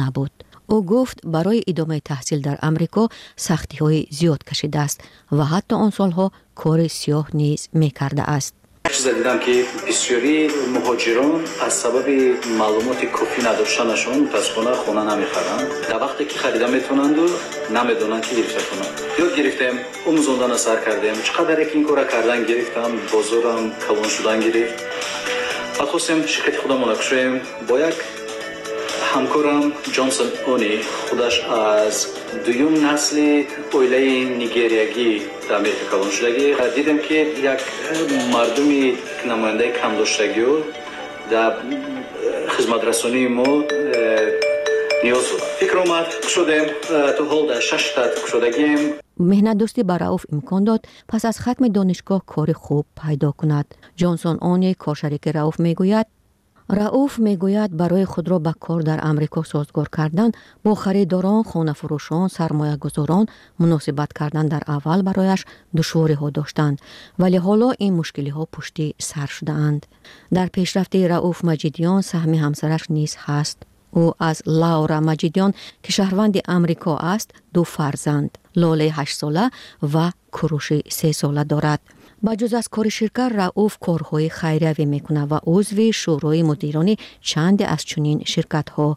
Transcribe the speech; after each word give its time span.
набуд. 0.00 0.32
Ӯ 0.74 0.76
гуфт 0.90 1.18
барои 1.34 1.66
идомаи 1.70 2.00
таҳсил 2.10 2.40
дар 2.46 2.56
амрико 2.68 3.04
сахтиҳои 3.46 4.00
зиёд 4.18 4.40
кашидааст 4.48 4.98
ва 5.36 5.44
ҳатто 5.52 5.74
он 5.84 5.90
солҳо 5.98 6.26
кори 6.60 6.88
сиёҳ 7.00 7.26
низ 7.40 7.60
мекардааст. 7.82 8.54
Чиза 8.96 9.12
дидам 9.18 9.38
ки 9.44 9.54
бисёри 9.86 10.36
муҳоҷирон 10.74 11.34
аз 11.66 11.74
сабаби 11.82 12.18
маълумоти 12.60 13.06
кофӣ 13.16 13.40
надоштанашон 13.48 14.16
мутаассифона 14.24 14.72
хона 14.82 15.02
намехаранд. 15.10 15.68
Дар 15.90 15.98
вақте 16.04 16.22
ки 16.30 16.36
харида 16.42 16.68
метавонанду 16.76 17.24
намедонанд 17.76 18.24
ки 18.26 18.32
гирифта 18.38 18.62
кунанд. 18.68 18.94
Ёд 19.24 19.32
гирифтем 19.38 19.74
омӯзондана 20.08 20.58
сар 20.64 20.78
кардем. 20.84 21.16
Чӣ 21.26 21.30
қадаре 21.38 21.64
ки 21.68 21.74
ин 21.78 21.84
кора 21.88 22.04
кардан 22.12 22.40
гирифтам 22.50 22.90
бозорам 23.12 23.62
калон 23.86 24.08
шудан 24.14 24.38
гирифт. 24.46 24.78
Баъд 25.78 25.88
хостем 25.90 26.18
ширкати 26.32 26.58
худамона 26.62 26.94
кушоем 26.96 27.34
бо 27.68 27.74
як 27.78 27.96
ҳамкорам 29.14 29.64
ҷонсон 29.96 30.28
они 30.52 30.72
худаш 31.08 31.34
аз 31.72 31.96
дуюм 32.46 32.74
насли 32.86 33.30
оилаи 33.78 34.14
нигериягӣ 34.40 35.10
дар 35.48 35.56
америка 35.60 35.84
калон 35.92 36.10
шудагӣ. 36.16 36.46
Дидем 36.76 36.98
ки 37.06 37.18
як 37.52 37.60
мардуми 38.34 38.82
намояндаи 39.30 39.70
камдоштагио 39.80 40.52
дар 41.32 41.52
хизматрасонии 42.54 43.28
мо 43.38 43.50
э, 43.62 44.40
ниёз 45.04 45.24
буд 45.32 45.42
фикр 45.60 45.76
омад. 45.84 46.08
Кушодем 46.24 46.64
э, 46.96 47.12
то 47.16 47.22
ҳол 47.30 47.42
дар 47.50 47.60
шаш 47.68 47.82
штат 47.88 48.12
кушодагием 48.22 48.82
меҳнатдӯстӣ 49.30 49.82
ба 49.90 49.96
рауф 50.04 50.22
имкон 50.34 50.62
дод 50.68 50.82
пас 51.10 51.22
аз 51.30 51.36
хатми 51.44 51.68
донишгоҳ 51.76 52.20
кори 52.32 52.54
хуб 52.64 52.84
пайдо 53.00 53.30
кунад. 53.40 53.66
Ҷонсон 54.00 54.36
они 54.52 54.70
коршарики 54.84 55.30
рауф 55.38 55.56
мегӯяд 55.66 56.06
рауф 56.68 57.18
мегӯяд 57.18 57.72
барои 57.72 58.04
худро 58.04 58.38
ба 58.38 58.54
кор 58.54 58.82
дар 58.82 58.98
амрико 59.02 59.42
созгор 59.44 59.88
кардан 59.90 60.32
бо 60.64 60.74
харидорон 60.74 61.44
хонафурӯшон 61.44 62.28
сармоягузорон 62.36 63.28
муносибат 63.58 64.10
кардан 64.14 64.48
дар 64.48 64.62
аввал 64.66 65.02
барояш 65.02 65.46
душвориҳо 65.76 66.30
доштанд 66.30 66.80
вале 67.18 67.38
ҳоло 67.46 67.68
ин 67.78 67.92
мушкилиҳо 68.00 68.44
пуштӣ 68.54 68.86
сар 68.98 69.28
шудаанд. 69.36 69.82
Дар 70.36 70.48
пешрафти 70.56 70.98
рауф 71.12 71.38
маҷидиён 71.50 72.00
саҳми 72.10 72.38
ҳамсараш 72.44 72.84
низ 72.96 73.12
ҳаст. 73.24 73.58
Ӯ 74.02 74.04
аз 74.28 74.38
лаура 74.60 74.98
маҷидиён 75.10 75.52
ки 75.82 75.90
шаҳрванди 75.96 76.40
амрико 76.56 76.92
аст 77.14 77.28
ду 77.54 77.62
фарзанд. 77.74 78.30
Лолаи 78.60 78.90
ҳаштсола 78.98 79.46
ва 79.92 80.06
куруши 80.36 80.78
сесола 80.98 81.44
дорад 81.52 81.80
ба 82.24 82.32
ҷуз 82.40 82.52
аз 82.60 82.66
кори 82.74 82.90
ширкат 82.98 83.30
рауф 83.40 83.72
корҳои 83.86 84.28
хайриявӣ 84.38 84.84
мекунад 84.94 85.26
ва 85.32 85.38
узви 85.54 85.88
шӯрои 86.00 86.42
мудирони 86.50 86.94
чанде 87.28 87.64
аз 87.74 87.82
чунин 87.90 88.18
ширкатҳо. 88.32 88.88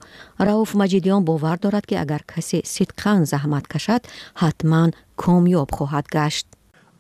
Рауф 0.48 0.70
маҷидиён 0.82 1.22
бовар 1.30 1.58
дорад 1.64 1.86
ки 1.90 1.96
агар 2.04 2.22
касе 2.34 2.60
сидқан 2.76 3.20
заҳмат 3.32 3.66
кашад 3.74 4.02
ҳатман 4.42 4.90
комёб 5.24 5.70
хоҳад 5.78 6.06
гашт 6.18 6.46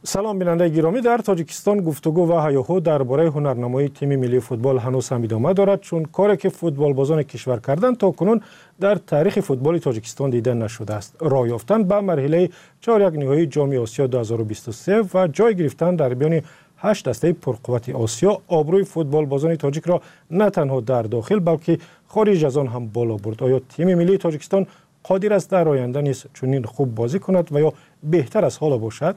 سلام 0.09 0.39
بیننده 0.39 0.69
گرامی 0.69 1.01
در 1.01 1.17
تاجیکستان 1.17 1.81
گفتگو 1.81 2.31
و 2.31 2.47
هیاهو 2.47 2.79
درباره 2.79 3.29
هنرنمایی 3.29 3.89
تیم 3.89 4.15
ملی 4.15 4.39
فوتبال 4.39 4.77
هنوز 4.77 5.09
هم 5.09 5.23
ادامه 5.23 5.53
دارد 5.53 5.81
چون 5.81 6.05
کاری 6.05 6.37
که 6.37 6.49
فوتبال 6.49 6.93
بازان 6.93 7.23
کشور 7.23 7.59
کردن 7.59 7.95
تا 7.95 8.11
کنون 8.11 8.41
در 8.79 8.95
تاریخ 8.95 9.39
فوتبال 9.39 9.77
تاجیکستان 9.77 10.29
دیده 10.29 10.53
نشده 10.53 10.93
است. 10.93 11.15
رای 11.19 11.49
یافتن 11.49 11.83
به 11.83 11.99
مرحله 12.01 12.49
4 12.81 13.01
یک 13.01 13.19
نهایی 13.19 13.45
جام 13.45 13.75
آسیا 13.75 14.07
2023 14.07 15.03
و 15.13 15.27
جای 15.27 15.55
گرفتن 15.55 15.95
در 15.95 16.13
بیان 16.13 16.41
هشت 16.77 17.09
دسته 17.09 17.33
پرقوت 17.33 17.89
آسیا. 17.89 18.41
آبروی 18.47 18.83
فوتبال 18.83 19.25
بازان 19.25 19.55
تاجیک 19.55 19.83
را 19.85 20.01
نه 20.31 20.49
تنها 20.49 20.81
در 20.81 21.01
داخل 21.01 21.39
بلکه 21.39 21.77
خارج 22.07 22.45
از 22.45 22.57
آن 22.57 22.67
هم 22.67 22.87
بالا 22.87 23.15
برد. 23.15 23.43
آیا 23.43 23.61
تیم 23.69 23.95
ملی 23.95 24.17
تاجیکستان 24.17 24.67
قادر 25.03 25.33
است 25.33 25.51
در 25.51 25.69
آینده 25.69 26.01
نیز 26.01 26.25
چنین 26.41 26.63
خوب 26.63 26.95
بازی 26.95 27.19
کند 27.19 27.49
و 27.51 27.59
یا 27.59 27.73
بهتر 28.03 28.45
از 28.45 28.57
حالا 28.57 28.77
باشد؟ 28.77 29.15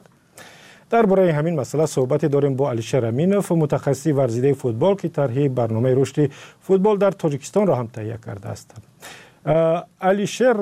Дар 0.91 1.07
бораи 1.07 1.31
ҳамин 1.37 1.55
масъала 1.55 1.87
суҳбате 1.87 2.27
дорем 2.29 2.53
бо 2.55 2.65
алишер 2.73 3.03
аминов 3.03 3.49
мутахассиси 3.49 4.11
варзидаи 4.11 4.53
футбол 4.53 4.93
ки 5.01 5.07
тарҳи 5.09 5.49
барномаи 5.49 5.93
рушди 5.99 6.31
футбол 6.67 6.95
дар 6.97 7.13
тоҷикистонро 7.13 7.73
ҳам 7.79 7.87
таҳия 7.95 8.17
кардааст. 8.25 8.69
Алишер 9.99 10.57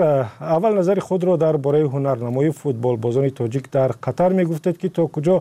аввал 0.56 0.74
назари 0.80 1.00
худро 1.00 1.38
дар 1.38 1.58
бораи 1.58 1.86
ҳунарнамоии 1.94 2.52
футболбозони 2.64 3.32
тоҷик 3.40 3.66
дар 3.72 3.92
қатар 4.06 4.30
мегуфтед 4.40 4.78
ки 4.82 4.90
то 4.90 5.04
куҷо 5.16 5.36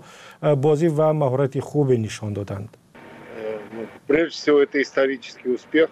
бозӣ 0.64 0.88
ва 0.98 1.08
маҳорати 1.12 1.60
хубе 1.60 1.96
нишон 2.06 2.32
доданд. 2.38 2.70
Прежде 4.08 4.34
всего 4.40 4.58
это 4.66 4.76
исторический 4.86 5.50
успех 5.58 5.88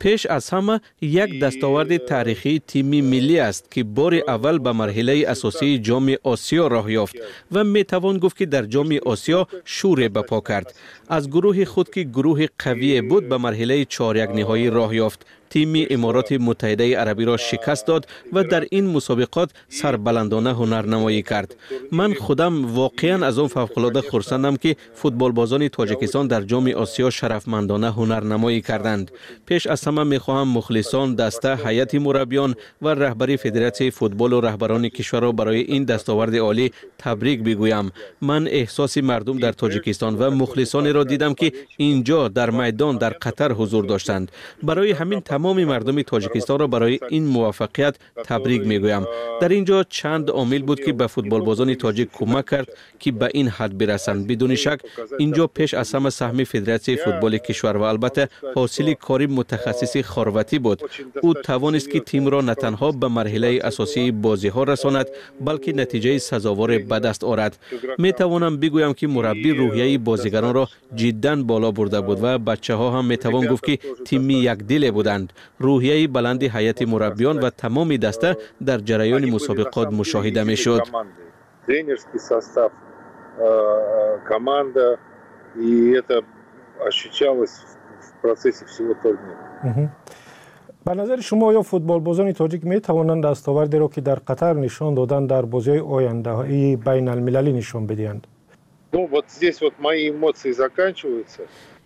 پیش 0.00 0.26
از 0.26 0.50
همه 0.50 0.80
یک 1.00 1.40
دستاورد 1.40 1.96
تاریخی 1.96 2.62
تیمی 2.66 3.02
ملی 3.02 3.38
است 3.38 3.70
که 3.70 3.84
بار 3.84 4.14
اول 4.28 4.58
به 4.58 4.72
مرحله 4.72 5.24
اساسی 5.26 5.78
جام 5.78 6.16
آسیا 6.22 6.66
راه 6.66 6.92
یافت 6.92 7.16
و 7.52 7.64
می 7.64 7.84
توان 7.84 8.18
گفت 8.18 8.36
که 8.36 8.46
در 8.46 8.62
جام 8.62 8.98
آسیا 9.06 9.46
شور 9.64 10.08
بپا 10.08 10.40
کرد 10.40 10.74
از 11.08 11.30
گروه 11.30 11.64
خود 11.64 11.90
که 11.90 12.02
گروه 12.02 12.46
قوی 12.58 13.00
بود 13.00 13.28
به 13.28 13.36
مرحله 13.36 13.84
چهار 13.84 14.16
یک 14.16 14.30
نهایی 14.30 14.70
راه 14.70 14.94
یافت 14.94 15.26
تیم 15.52 15.86
امارات 15.90 16.32
متحده 16.32 16.96
عربی 16.96 17.24
را 17.24 17.36
شکست 17.36 17.86
داد 17.86 18.06
و 18.32 18.44
در 18.44 18.66
این 18.70 18.86
مسابقات 18.86 19.50
سربلندانه 19.68 20.54
هنرنمایی 20.54 21.22
کرد. 21.22 21.56
من 21.92 22.14
خودم 22.14 22.74
واقعا 22.74 23.26
از 23.26 23.38
آن 23.38 23.48
فوقلاده 23.48 24.00
خرسندم 24.00 24.56
که 24.56 24.76
فوتبال 24.94 25.32
بازان 25.32 25.68
تاجیکستان 25.68 26.26
در 26.26 26.42
جام 26.42 26.68
آسیا 26.68 27.10
شرفمندانه 27.10 27.92
هنرنمایی 27.92 28.60
کردند. 28.60 29.10
پیش 29.46 29.66
از 29.66 29.84
همه 29.84 30.04
می‌خواهم 30.04 30.48
مخلصان 30.48 31.14
دسته 31.14 31.54
حیات 31.54 31.94
مربیان 31.94 32.54
و 32.82 32.88
رهبری 32.88 33.36
فدراسیون 33.36 33.90
فوتبال 33.90 34.32
و 34.32 34.40
رهبران 34.40 34.88
کشور 34.88 35.20
را 35.20 35.32
برای 35.32 35.60
این 35.60 35.84
دستاورد 35.84 36.36
عالی 36.36 36.72
تبریک 36.98 37.42
بگویم. 37.42 37.92
من 38.20 38.46
احساس 38.46 38.98
مردم 38.98 39.38
در 39.38 39.52
تاجیکستان 39.52 40.14
و 40.18 40.30
مخلصان 40.30 40.94
را 40.94 41.04
دیدم 41.04 41.34
که 41.34 41.52
اینجا 41.76 42.28
در 42.28 42.50
میدان 42.50 42.96
در 42.96 43.10
قطر 43.10 43.52
حضور 43.52 43.84
داشتند. 43.84 44.32
برای 44.62 44.92
همین 44.92 45.20
تمام 45.20 45.41
تمام 45.42 45.64
مردم 45.64 46.02
تاجیکستان 46.02 46.58
را 46.58 46.66
برای 46.66 46.98
این 47.08 47.24
موفقیت 47.24 47.96
تبریک 48.24 48.66
می‌گویم. 48.66 49.06
در 49.40 49.48
اینجا 49.48 49.84
چند 49.84 50.30
عامل 50.30 50.62
بود 50.62 50.80
که 50.80 50.92
به 50.92 51.06
فوتبال 51.06 51.40
بازان 51.40 51.74
تاجیک 51.74 52.08
کمک 52.12 52.50
کرد 52.50 52.68
که 52.98 53.12
به 53.12 53.28
این 53.34 53.48
حد 53.48 53.78
برسند. 53.78 54.26
بدون 54.26 54.54
شک 54.54 54.80
اینجا 55.18 55.46
پیش 55.46 55.74
از 55.74 55.94
همه 55.94 56.10
سهم 56.10 56.44
فدراسیون 56.44 56.98
فوتبال 57.04 57.38
کشور 57.38 57.76
و 57.76 57.82
البته 57.82 58.28
حاصل 58.54 58.92
کاری 58.92 59.26
متخصصی 59.26 60.02
خارواتی 60.02 60.58
بود. 60.58 60.82
او 61.22 61.34
توانست 61.34 61.90
که 61.90 62.00
تیم 62.00 62.26
را 62.26 62.40
نه 62.40 62.54
تنها 62.54 62.92
به 62.92 63.08
مرحله 63.08 63.60
اساسی 63.62 64.10
بازی 64.10 64.48
ها 64.48 64.62
رساند 64.62 65.06
بلکه 65.40 65.72
نتیجه 65.72 66.18
سزاوار 66.18 66.78
به 66.78 66.98
دست 66.98 67.24
آورد 67.24 67.58
می 67.98 68.12
توانم 68.12 68.56
بگویم 68.56 68.92
که 68.92 69.06
مربی 69.06 69.50
روحیه 69.50 69.98
بازیگران 69.98 70.54
را 70.54 70.68
جدا 70.94 71.42
بالا 71.42 71.70
برده 71.70 72.00
بود 72.00 72.18
و 72.22 72.38
بچه 72.38 72.74
ها 72.74 72.98
هم 72.98 73.04
می 73.04 73.16
توان 73.16 73.46
گفت 73.46 73.64
که 73.64 73.78
تیمی 74.04 74.34
یک 74.34 74.58
دل 74.58 74.90
بودند. 74.90 75.31
рӯҳияи 75.67 76.07
баланди 76.15 76.47
ҳайати 76.55 76.85
мураббиён 76.93 77.37
ва 77.43 77.49
тамоми 77.63 77.97
даста 78.05 78.29
дар 78.67 78.79
ҷараёни 78.89 79.27
мусобиқот 79.35 79.89
мушоҳида 79.99 80.43
мешуд 80.51 80.81
команда 84.31 84.85
и 85.67 85.91
это 85.99 86.15
ощущалось 86.89 87.55
в 88.05 88.21
процессе 88.21 88.65
всего 88.65 88.93
турнира 89.03 89.91
ба 90.85 90.95
назари 90.95 91.21
шумо 91.21 91.45
оё 91.51 91.61
футболбозони 91.63 92.33
тоҷик 92.33 92.63
метавонанд 92.63 93.21
дастовардеро 93.21 93.87
ки 93.89 94.01
дар 94.01 94.19
қатар 94.29 94.53
нишон 94.65 94.95
доданд 94.95 95.27
дар 95.27 95.43
бозиҳои 95.45 95.81
ояндаи 95.95 96.75
байналмилалӣ 96.87 97.51
нишон 97.59 97.83
бидиҳанд 97.91 98.23
ну 98.93 99.05
вот 99.13 99.25
здесь 99.37 99.59
вот 99.61 99.73
мои 99.79 100.09
эмоции 100.09 100.51
заканчиваются 100.63 101.41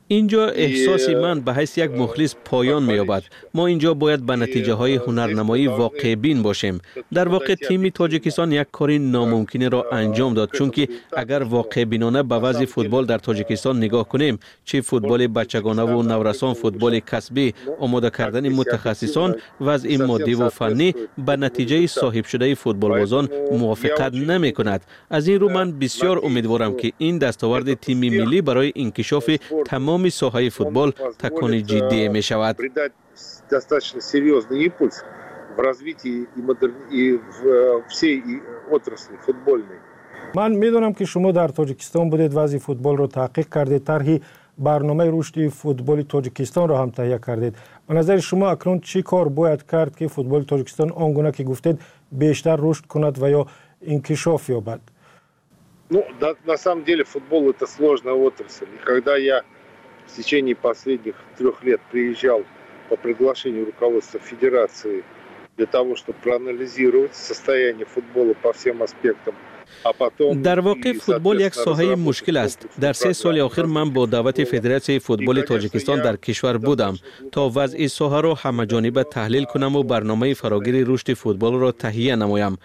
اینجا 0.08 0.48
احساسی 0.48 1.14
من 1.14 1.40
به 1.40 1.54
حیث 1.54 1.78
یک 1.78 1.90
مخلص 1.90 2.34
پایان 2.44 2.82
می‌یابد. 2.82 3.22
ما 3.54 3.66
اینجا 3.66 3.94
باید 3.94 4.26
به 4.26 4.36
نتیجه 4.36 4.72
های 4.72 4.94
هنرنمایی 4.96 5.66
واقع 5.66 6.14
بین 6.14 6.42
باشیم. 6.42 6.80
در 7.14 7.28
واقع 7.28 7.54
تیم 7.54 7.88
تاجیکستان 7.88 8.52
یک 8.52 8.66
کاری 8.72 8.98
ناممکن 8.98 9.70
را 9.70 9.86
انجام 9.92 10.34
داد. 10.34 10.50
چون 10.52 10.70
که 10.70 10.88
اگر 11.16 11.42
واقع 11.42 11.84
بینانه 11.84 12.22
به 12.22 12.34
وضع 12.34 12.64
فوتبال 12.64 13.06
در 13.06 13.18
تاجیکستان 13.18 13.76
نگاه 13.76 14.08
کنیم. 14.08 14.38
چه 14.64 14.80
فوتبال 14.80 15.26
بچگانه 15.26 15.82
و 15.82 16.02
نورسان 16.02 16.54
فوتبال 16.54 17.00
کسبی 17.00 17.54
آماده 17.80 18.10
کردن 18.10 18.48
متخصصان 18.48 19.34
وضع 19.60 19.96
مادی 19.96 20.34
و 20.34 20.48
فنی 20.48 20.94
به 21.26 21.36
نتیجه 21.36 21.86
صاحب 21.86 22.24
شده 22.24 22.54
فوتبالبازان 22.54 23.28
موافقت 23.52 24.14
نمی 24.14 24.52
کند. 24.52 24.84
از 25.10 25.28
این 25.28 25.40
رو 25.40 25.48
من 25.48 25.78
بسیار 25.78 26.20
امیدوارم 26.24 26.76
که 26.76 26.92
این 26.98 27.18
دستاورد 27.18 27.74
تیم 27.74 27.98
ملی 27.98 28.40
برای 28.40 28.72
انکشاف 28.76 29.30
تمام 29.66 29.95
тамоми 29.96 30.10
соҳаи 30.10 30.50
футбол 30.58 30.90
такони 31.24 31.60
ҷиддие 31.70 32.08
мешавад. 32.08 32.56
Достаточно 33.50 34.00
серьезный 34.00 34.58
импульс 34.68 34.96
в 35.56 35.58
развитии 35.68 36.26
и, 36.38 36.40
модер... 36.48 36.70
и 36.90 37.02
в 37.36 37.82
всей 37.88 38.22
отрасли 38.70 39.16
футбольной. 39.26 39.78
Ман 40.34 40.58
медонам 40.58 40.92
ки 40.94 41.04
шумо 41.04 41.32
дар 41.32 41.50
тоҷикистон 41.52 42.10
будед 42.10 42.32
вазъи 42.34 42.58
футболро 42.58 43.06
таҳқиқ 43.18 43.48
кардед 43.48 43.84
тарҳи 43.84 44.22
барномаи 44.58 45.08
рушди 45.08 45.48
футболи 45.48 46.02
тоҷикистонро 46.14 46.74
ҳам 46.80 46.90
таҳия 46.98 47.18
кардед. 47.26 47.54
Ба 47.86 47.92
назари 47.94 48.20
шумо 48.20 48.46
акнун 48.54 48.78
чӣ 48.88 49.00
кор 49.10 49.28
бояд 49.38 49.62
кард 49.72 49.92
ки 49.98 50.06
футболи 50.16 50.44
тоҷикистон 50.52 50.88
он 51.02 51.10
гуна 51.16 51.30
ки 51.36 51.42
гуфтед 51.50 51.76
бештар 52.10 52.58
рушд 52.66 52.84
кунад 52.92 53.16
ва 53.22 53.28
ё 53.40 53.42
инкишоф 53.94 54.42
ёбад? 54.58 54.80
Ну, 55.88 56.04
да, 56.20 56.34
на 56.44 56.56
самом 56.56 56.82
деле 56.84 57.04
футбол 57.04 57.42
это 57.52 57.64
сложная 57.66 58.14
отрасль. 58.14 58.66
И 58.76 58.78
когда 58.84 59.16
я 59.16 59.38
в 60.06 60.16
течение 60.16 60.54
последних 60.54 61.16
трех 61.36 61.62
лет 61.64 61.80
приезжал 61.90 62.44
по 62.88 62.96
приглашению 62.96 63.66
руководства 63.66 64.20
федерации 64.20 65.04
для 65.56 65.66
того, 65.66 65.96
чтобы 65.96 66.18
проанализировать 66.22 67.14
состояние 67.14 67.86
футбола 67.86 68.34
по 68.34 68.52
всем 68.52 68.82
аспектам 68.82 69.34
дар 70.47 70.59
воқеъ 70.59 70.93
футбол 70.99 71.37
як 71.39 71.53
соҳаи 71.55 71.95
мушкил 71.95 72.37
аст 72.37 72.59
дар 72.77 72.93
се 72.93 73.13
соли 73.13 73.41
охир 73.41 73.65
ман 73.65 73.89
бо 73.89 74.07
даъвати 74.07 74.45
федератсияи 74.45 74.99
футболи 74.99 75.41
тоҷикистон 75.45 76.01
дар 76.01 76.17
кишвар 76.17 76.57
будам 76.59 76.95
то 77.31 77.49
вазъи 77.49 77.87
соҳаро 77.99 78.33
ҳамаҷониба 78.43 79.03
таҳлил 79.15 79.45
кунаму 79.45 79.83
барномаи 79.83 80.33
фарогири 80.33 80.85
рушди 80.85 81.13
футболро 81.13 81.71
таҳия 81.83 82.15
намоям 82.15 82.57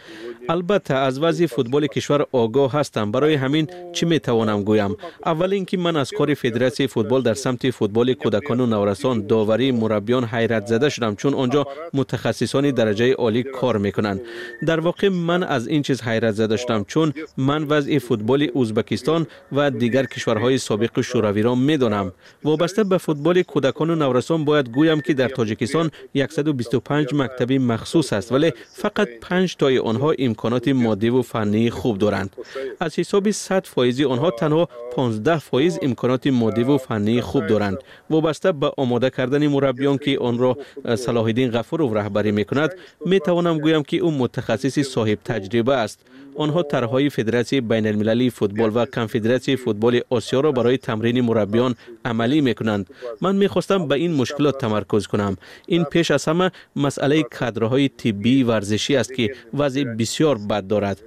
албатта 0.48 0.94
аз 1.06 1.18
вазъи 1.18 1.46
футболи 1.46 1.88
кишвар 1.88 2.22
огоҳ 2.32 2.68
ҳастам 2.76 3.06
барои 3.14 3.36
ҳамин 3.42 3.66
чӣ 3.96 4.04
метавонам 4.12 4.60
гӯям 4.68 4.92
аввал 5.30 5.52
ин 5.52 5.64
ки 5.70 5.76
ман 5.76 5.96
аз 5.96 6.10
кори 6.18 6.34
федератсияи 6.34 6.88
футбол 6.94 7.20
дар 7.22 7.36
самти 7.44 7.70
футболи 7.70 8.12
кӯдакону 8.22 8.66
наврасон 8.66 9.16
доварии 9.32 9.72
мураббиён 9.80 10.24
ҳайратзада 10.32 10.88
шудам 10.94 11.16
чун 11.20 11.34
он 11.42 11.48
ҷо 11.54 11.62
мутахассисони 11.92 12.70
дараҷаи 12.78 13.14
олӣ 13.26 13.42
кор 13.58 13.76
мекунанд 13.86 14.20
дар 14.68 14.78
воқеъ 14.88 15.10
ман 15.28 15.42
аз 15.56 15.62
ин 15.76 15.82
чиз 15.86 15.98
ҳайратзада 16.08 16.56
шудам 16.62 16.84
چون 16.91 17.13
من 17.37 17.63
وضع 17.63 17.99
فوتبال 17.99 18.41
ازبکستان 18.55 19.27
و 19.51 19.71
دیگر 19.71 20.05
کشورهای 20.05 20.57
سابق 20.57 21.01
شوروی 21.01 21.41
را 21.41 21.55
می‌دانم. 21.55 22.11
وابسته 22.43 22.83
به 22.83 22.97
فوتبال 22.97 23.41
کودکان 23.41 23.89
و 23.89 23.95
نورسان 23.95 24.45
باید 24.45 24.69
گویم 24.69 25.01
که 25.01 25.13
در 25.13 25.27
تاجیکستان 25.27 25.91
125 26.29 27.13
مکتبی 27.13 27.57
مخصوص 27.57 28.13
است 28.13 28.31
ولی 28.31 28.53
فقط 28.73 29.07
5 29.21 29.55
تای 29.55 29.79
آنها 29.79 30.13
امکانات 30.19 30.67
مادی 30.67 31.09
و 31.09 31.21
فنی 31.21 31.69
خوب 31.69 31.97
دارند. 31.97 32.35
از 32.79 32.99
حساب 32.99 33.31
100 33.31 33.65
فایزی 33.65 34.05
آنها 34.05 34.31
تنها 34.31 34.69
15 34.95 35.37
فایز 35.37 35.79
امکانات 35.81 36.27
مادی 36.27 36.63
و 36.63 36.77
فنی 36.77 37.21
خوب 37.21 37.47
دارند. 37.47 37.77
وابسته 38.09 38.51
به 38.51 38.71
آماده 38.77 39.09
کردن 39.09 39.47
مربیان 39.47 39.97
که 39.97 40.17
آن 40.19 40.37
را 40.37 40.57
صلاح 40.95 41.23
الدین 41.25 41.51
غفور 41.51 41.81
رهبری 41.93 42.31
می‌کند 42.31 42.73
می‌توانم 43.05 43.59
گویم 43.59 43.83
که 43.83 43.97
او 43.97 44.11
متخصص 44.11 44.79
صاحب 44.79 45.19
تجربه 45.25 45.73
است. 45.73 45.99
آنها 46.37 46.63
طرحهای 46.81 47.09
فدراسیون 47.09 47.67
بین 47.67 47.87
المللی 47.87 48.29
فوتبال 48.29 48.71
و 48.75 48.85
کنفدراسی 48.85 49.55
فوتبال 49.55 50.01
آسیا 50.09 50.39
را 50.39 50.51
برای 50.51 50.77
تمرین 50.77 51.21
مربیان 51.21 51.75
عملی 52.05 52.41
می‌کنند. 52.41 52.89
من 53.21 53.35
می‌خواستم 53.35 53.87
به 53.87 53.95
این 53.95 54.13
مشکلات 54.13 54.57
تمرکز 54.57 55.07
کنم 55.07 55.37
این 55.67 55.83
پیش 55.83 56.11
از 56.11 56.25
همه 56.25 56.51
مسئله 56.75 57.23
کادرهای 57.23 57.89
طبی 57.89 58.43
ورزشی 58.43 58.95
است 58.95 59.13
که 59.13 59.35
وضع 59.53 59.83
بسیار 59.83 60.37
بد 60.37 60.67
دارد 60.67 60.97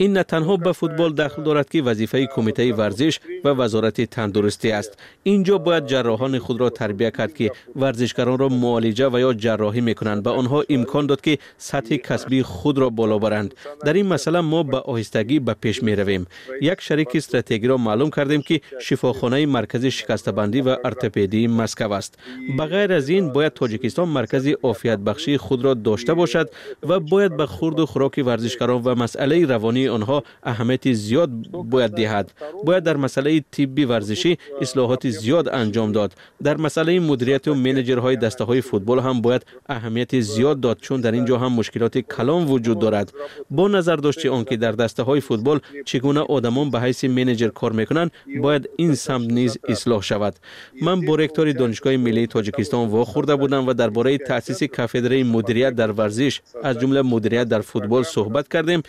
این 0.00 0.12
نه 0.12 0.22
تنها 0.22 0.56
به 0.56 0.72
فوتبال 0.72 1.12
دخل 1.12 1.42
دارد 1.42 1.68
که 1.68 1.82
وظیفه 1.82 2.26
کمیته 2.26 2.72
ورزش 2.74 3.20
و 3.44 3.48
وزارت 3.48 4.00
تندرستی 4.00 4.70
است. 4.72 4.98
اینجا 5.22 5.58
باید 5.58 5.86
جراحان 5.86 6.38
خود 6.38 6.60
را 6.60 6.70
تربیت 6.70 7.16
کرد 7.16 7.34
که 7.34 7.50
ورزشکاران 7.76 8.38
را 8.38 8.48
معالجه 8.48 9.08
و 9.08 9.18
یا 9.18 9.32
جراحی 9.32 9.80
می‌کنند. 9.80 10.22
به 10.22 10.30
آنها 10.30 10.64
امکان 10.68 11.06
داد 11.06 11.20
که 11.20 11.38
سطح 11.58 11.96
کسبی 11.96 12.42
خود 12.42 12.78
را 12.78 12.90
بالا 12.90 13.18
برند. 13.18 13.54
در 13.84 13.92
این 13.92 14.06
مسئله 14.06 14.40
ما 14.40 14.62
به 14.62 14.76
آهستگی 14.76 15.38
به 15.38 15.54
پیش 15.54 15.82
می 15.82 15.96
رویم 15.96 16.26
یک 16.60 16.80
شریک 16.80 17.08
استراتژی 17.14 17.66
را 17.66 17.76
معلوم 17.76 18.10
کردیم 18.10 18.42
که 18.42 18.60
شفاخانه 18.80 19.46
مرکز 19.46 19.86
شکسته 19.86 20.32
بندی 20.32 20.60
و 20.60 20.76
ارتوپدی 20.84 21.46
مسکو 21.46 21.92
است. 21.92 22.18
بغیر 22.58 22.92
از 22.92 23.08
این 23.08 23.32
باید 23.32 23.52
تاجیکستان 23.52 24.08
مرکز 24.08 24.48
عافیت 24.62 24.98
بخشی 24.98 25.36
خود 25.36 25.64
را 25.64 25.74
داشته 25.74 26.14
باشد 26.14 26.50
و 26.88 27.00
باید 27.00 27.36
به 27.36 27.46
خورد 27.46 27.80
و 27.80 27.86
خوراک 27.86 28.22
ورزشکاران 28.26 28.82
و 28.82 28.94
مسئله 28.94 29.46
روانی 29.46 29.89
آنها 29.90 30.22
اهمیت 30.42 30.92
زیاد 30.92 31.30
باید 31.50 31.90
دهد. 31.90 32.32
باید 32.64 32.82
در 32.84 32.96
مسئله 32.96 33.44
طبی 33.50 33.84
ورزشی 33.84 34.38
اصلاحات 34.60 35.10
زیاد 35.10 35.48
انجام 35.48 35.92
داد. 35.92 36.12
در 36.42 36.56
مسئله 36.56 37.00
مدیریت 37.00 37.48
و 37.48 37.54
منیجرهای 37.54 38.16
دسته 38.16 38.44
های 38.44 38.60
فوتبال 38.60 38.98
هم 38.98 39.20
باید 39.20 39.46
اهمیت 39.68 40.20
زیاد 40.20 40.60
داد 40.60 40.78
چون 40.80 41.00
در 41.00 41.12
اینجا 41.12 41.38
هم 41.38 41.52
مشکلات 41.52 41.98
کلان 41.98 42.46
وجود 42.46 42.78
دارد. 42.78 43.12
با 43.50 43.68
نظر 43.68 43.96
داشتی 43.96 44.28
آنکه 44.28 44.56
در 44.56 44.72
دسته 44.72 45.02
های 45.02 45.20
فوتبال 45.20 45.60
چگونه 45.84 46.20
آدمان 46.20 46.70
به 46.70 46.80
حیث 46.80 47.04
منیجر 47.04 47.48
کار 47.48 47.72
می‌کنند 47.72 48.10
باید 48.40 48.68
این 48.76 48.94
سمت 48.94 49.32
نیز 49.32 49.58
اصلاح 49.68 50.02
شود. 50.02 50.34
من 50.82 51.00
با 51.00 51.14
رکتور 51.14 51.52
دانشگاه 51.52 51.96
ملی 51.96 52.26
تاجیکستان 52.26 52.88
واخورده 52.88 53.36
بودم 53.36 53.66
و 53.68 53.72
درباره 53.72 54.18
تاسیس 54.18 54.62
کافدره 54.62 55.24
مدیریت 55.24 55.74
در 55.74 55.90
ورزش 55.90 56.40
از 56.62 56.78
جمله 56.78 57.02
مدیریت 57.02 57.48
در 57.48 57.60
فوتبال 57.60 58.02
صحبت 58.02 58.48
کردیم. 58.48 58.82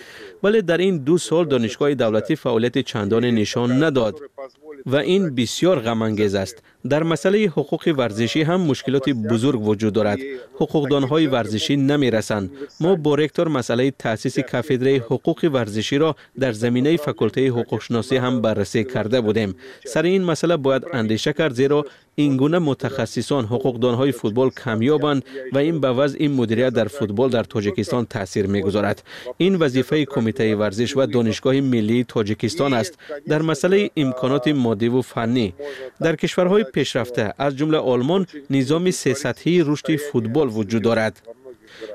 ولی 0.44 0.62
در 0.62 0.78
این 0.78 0.91
این 0.92 1.04
دو 1.04 1.18
سال 1.18 1.46
دانشگاه 1.46 1.94
دولتی 1.94 2.36
فعالیت 2.36 2.78
چندان 2.78 3.26
نشان 3.26 3.84
نداد 3.84 4.20
و 4.86 4.96
این 4.96 5.36
بسیار 5.36 5.80
غم 5.80 6.02
انگیز 6.02 6.36
است. 6.36 6.64
در 6.90 7.04
مسئله 7.04 7.38
حقوق 7.38 7.94
ورزشی 7.98 8.42
هم 8.42 8.62
مشکلات 8.62 9.10
بزرگ 9.10 9.68
وجود 9.68 9.94
دارد. 9.94 10.20
حقوقدان 10.56 11.04
های 11.04 11.28
ورزشی 11.28 11.76
نمی 11.76 12.12
رسند 12.12 12.52
ما 12.80 12.96
با 12.96 13.16
رکتور 13.16 13.48
مسئله 13.48 13.92
تاسیس 13.92 14.40
کافدره 14.40 14.96
حقوق 14.96 15.50
ورزشی 15.54 15.98
را 15.98 16.16
در 16.40 16.52
زمینه 16.52 16.98
فکلته 16.98 17.48
حقوق 17.48 17.82
شناسی 17.82 18.18
هم 18.18 18.42
بررسی 18.42 18.84
کرده 18.84 19.22
بودیم. 19.22 19.56
سر 19.86 20.04
این 20.04 20.24
مسئله 20.24 20.58
باید 20.58 20.84
اندیشه 20.94 21.34
کرد 21.34 21.54
زیرا 21.54 21.86
این 22.16 22.38
گونه 22.38 22.60
متخصصان 22.60 23.46
حقوقدانهای 23.46 24.12
فوتبال 24.12 24.50
کمیابند 24.50 25.24
و 25.54 25.58
این 25.58 25.80
به 25.80 25.88
وضع 25.88 26.28
مدیریت 26.28 26.70
در 26.70 26.88
فوتبال 26.88 27.30
در 27.30 27.44
تاجیکستان 27.44 28.06
تاثیر 28.06 28.48
می‌گذارد. 28.48 29.04
این 29.38 29.56
وظیفه 29.56 30.06
کمیته 30.06 30.56
ورزش 30.56 30.98
و 30.98 31.06
دانشگاه 31.06 31.62
ملی 31.62 32.04
تاجیکستان 32.08 32.74
است. 32.74 32.98
در 33.28 33.42
مسئله 33.42 33.90
امکانات 33.98 34.48
مادی 34.48 34.88
و 34.88 35.02
فنی 35.02 35.54
در 36.02 36.16
کشورهای 36.16 36.64
پیشرفته 36.64 37.34
از 37.38 37.58
جمله 37.58 37.78
آلمان 37.78 38.28
نظام 38.50 38.92
سه 38.92 39.14
سطحی 39.14 39.64
رشد 39.66 39.96
فوتبال 39.96 40.50
وجود 40.50 40.82
دارد. 40.84 41.41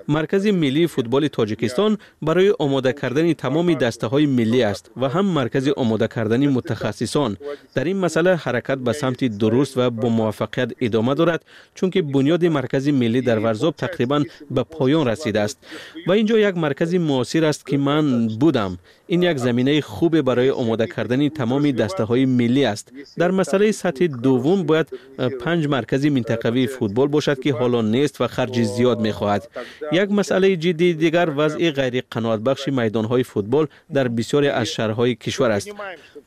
مرکزی 0.08 0.50
ملی 0.50 0.86
فوتبال 0.86 1.28
تاجیکستان 1.28 1.98
برای 2.22 2.54
آماده 2.58 2.92
کردن 2.92 3.32
تمام 3.32 3.74
دسته 3.74 4.06
های 4.06 4.26
ملی 4.26 4.62
است 4.62 4.90
و 4.96 5.08
هم 5.08 5.24
مرکزی 5.24 5.70
آماده 5.70 6.08
کردن 6.08 6.46
متخصصان. 6.46 7.36
در 7.74 7.84
این 7.84 7.96
مسئله 7.96 8.36
حرکت 8.36 8.78
به 8.78 8.92
سمت 8.92 9.24
درست 9.24 9.76
و 9.76 9.90
با 9.90 10.08
موفقیت 10.08 10.72
ادامه 10.80 11.14
دارد 11.14 11.44
چون 11.74 11.90
که 11.90 12.02
بنیاد 12.02 12.44
مرکز 12.44 12.88
ملی 12.88 13.20
در 13.20 13.38
ورزاب 13.38 13.74
تقریبا 13.76 14.24
به 14.50 14.62
پایان 14.62 15.08
رسیده 15.08 15.40
است. 15.40 15.58
و 16.06 16.12
اینجا 16.12 16.38
یک 16.38 16.56
مرکزی 16.56 16.98
معاصر 16.98 17.44
است 17.44 17.66
که 17.66 17.78
من 17.78 18.28
بودم. 18.28 18.78
این 19.06 19.22
یک 19.22 19.36
زمینه 19.36 19.80
خوب 19.80 20.20
برای 20.20 20.50
آماده 20.50 20.86
کردن 20.86 21.28
تمام 21.28 21.70
دسته 21.70 22.04
های 22.04 22.26
ملی 22.26 22.64
است. 22.64 22.92
در 23.18 23.30
مسئله 23.30 23.72
سطح 23.72 24.06
دوم 24.06 24.62
باید 24.62 24.86
پنج 25.40 25.66
مرکز 25.68 26.06
منطقوی 26.06 26.66
فوتبال 26.66 27.08
باشد 27.08 27.40
که 27.40 27.52
حالا 27.52 27.82
نیست 27.82 28.20
و 28.20 28.26
خرج 28.26 28.62
زیاد 28.62 29.00
می 29.00 29.12
خواهد 29.12 29.48
یک 29.92 30.10
مسئله 30.10 30.56
جدی 30.56 30.94
دیگر 30.94 31.32
وضع 31.36 31.70
غیر 31.70 32.02
قناعت 32.10 32.40
بخش 32.40 32.68
میدان 32.68 33.04
های 33.04 33.22
فوتبال 33.22 33.66
در 33.92 34.08
بسیاری 34.08 34.48
از 34.48 34.66
شهرهای 34.66 35.14
کشور 35.14 35.50
است. 35.50 35.70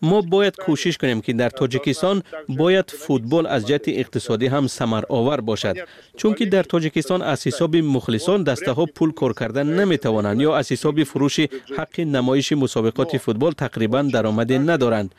ما 0.02 0.22
باید 0.22 0.56
کوشش 0.56 0.98
کنیم 0.98 1.22
که 1.22 1.34
در 1.34 1.50
تاجیکستان 1.50 2.24
باید 2.50 2.92
فوتبال 2.92 3.48
از 3.48 3.68
جهت 3.68 3.88
اقتصادی 3.88 4.48
هم 4.48 4.68
ثمر 4.68 5.04
آور 5.10 5.42
باشد. 5.42 5.76
چون 6.18 6.34
که 6.34 6.46
در 6.46 6.64
تاجیکستان 6.64 7.22
از 7.22 7.48
حساب 7.48 7.76
مخلصان 7.76 8.44
دسته 8.44 8.72
ها 8.72 8.86
پول 8.86 9.12
کار 9.12 9.34
کردن 9.34 9.68
نمی 9.68 9.98
توانند 9.98 10.42
یا 10.42 10.56
از 10.56 10.72
حساب 10.72 11.04
فروش 11.04 11.40
حق 11.78 12.00
نمایش 12.00 12.54
ҳисоби 12.69 12.69
фурӯши 12.69 12.69
ҳаққи 12.69 12.69
намоиши 12.69 12.69
мусобиқоти 12.69 13.19
футбол 13.19 13.53
тақрибан 13.53 14.11
даромаде 14.11 14.59
надоранд 14.59 15.15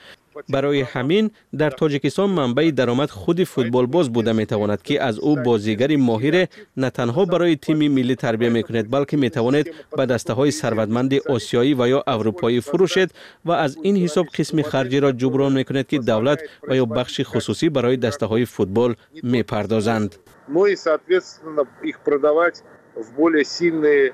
барои 0.50 0.84
ҳамин 0.94 1.32
дар 1.54 1.72
тоҷикистон 1.72 2.30
манбаи 2.30 2.72
даромад 2.72 3.12
худи 3.12 3.46
футболбоз 3.46 4.10
буда 4.10 4.34
метавонад 4.34 4.82
ки 4.82 4.96
аз 4.98 5.16
ӯ 5.18 5.44
бозигари 5.44 5.98
моҳире 5.98 6.50
на 6.76 6.90
танҳо 6.92 7.26
барои 7.26 7.56
тими 7.56 7.88
миллӣ 7.88 8.16
тарбия 8.16 8.52
мекунед 8.52 8.88
балки 8.88 9.16
метавонед 9.16 9.66
ба 9.98 10.06
дастаҳои 10.06 10.52
сарватманди 10.52 11.22
осиёӣ 11.36 11.74
ва 11.80 11.86
ё 11.98 12.00
аврупоӣ 12.06 12.60
фурӯшед 12.70 13.10
ва 13.46 13.56
аз 13.66 13.78
ин 13.90 13.96
ҳисоб 14.04 14.26
қисми 14.38 14.64
харҷиро 14.72 15.10
ҷуброн 15.22 15.54
мекунед 15.54 15.88
ки 15.88 15.98
давлат 16.00 16.40
ва 16.68 16.76
ё 16.76 16.86
бахши 16.86 17.24
хусусӣ 17.24 17.70
барои 17.70 17.98
дастаҳои 17.98 18.46
футбол 18.46 18.92
мепардозанд 19.24 20.12
ну 20.56 20.66
и 20.66 20.76
соответственно 20.76 21.64
их 21.84 21.98
продавать 22.00 22.64
в 22.96 23.08
более 23.20 23.46
сильные 23.46 24.14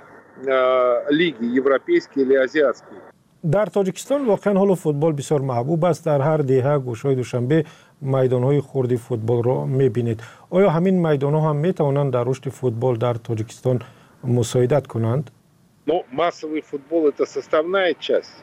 лиги 1.10 1.46
европейские 1.46 2.26
или 2.26 2.36
азиатские 2.36 3.00
Дар 3.55 3.69
тоҷикистон 3.77 4.21
воқеан 4.33 4.57
ҳоло 4.63 4.75
футбол 4.85 5.13
бисёр 5.21 5.41
маҳбуб 5.53 5.81
аст. 5.91 6.05
Дар 6.05 6.21
ҳар 6.29 6.41
деҳа 6.53 6.75
гӯшҳои 6.87 7.17
душанбе 7.23 7.59
майдонҳои 8.15 8.61
хурди 8.69 8.97
футболро 9.07 9.57
мебинед. 9.81 10.19
Оё 10.57 10.69
ҳамин 10.77 10.97
майдонҳо 11.07 11.41
ҳам 11.47 11.57
метавонанд 11.67 12.11
дар 12.17 12.25
рушди 12.31 12.51
футбол 12.61 12.95
дар 13.05 13.17
тоҷикистон 13.29 13.77
мусоидат 14.39 14.85
кунанд? 14.93 15.25
Ну 15.89 15.97
массовый 16.21 16.63
футбол 16.71 17.03
это 17.13 17.25
составная 17.37 17.95
часть 18.07 18.35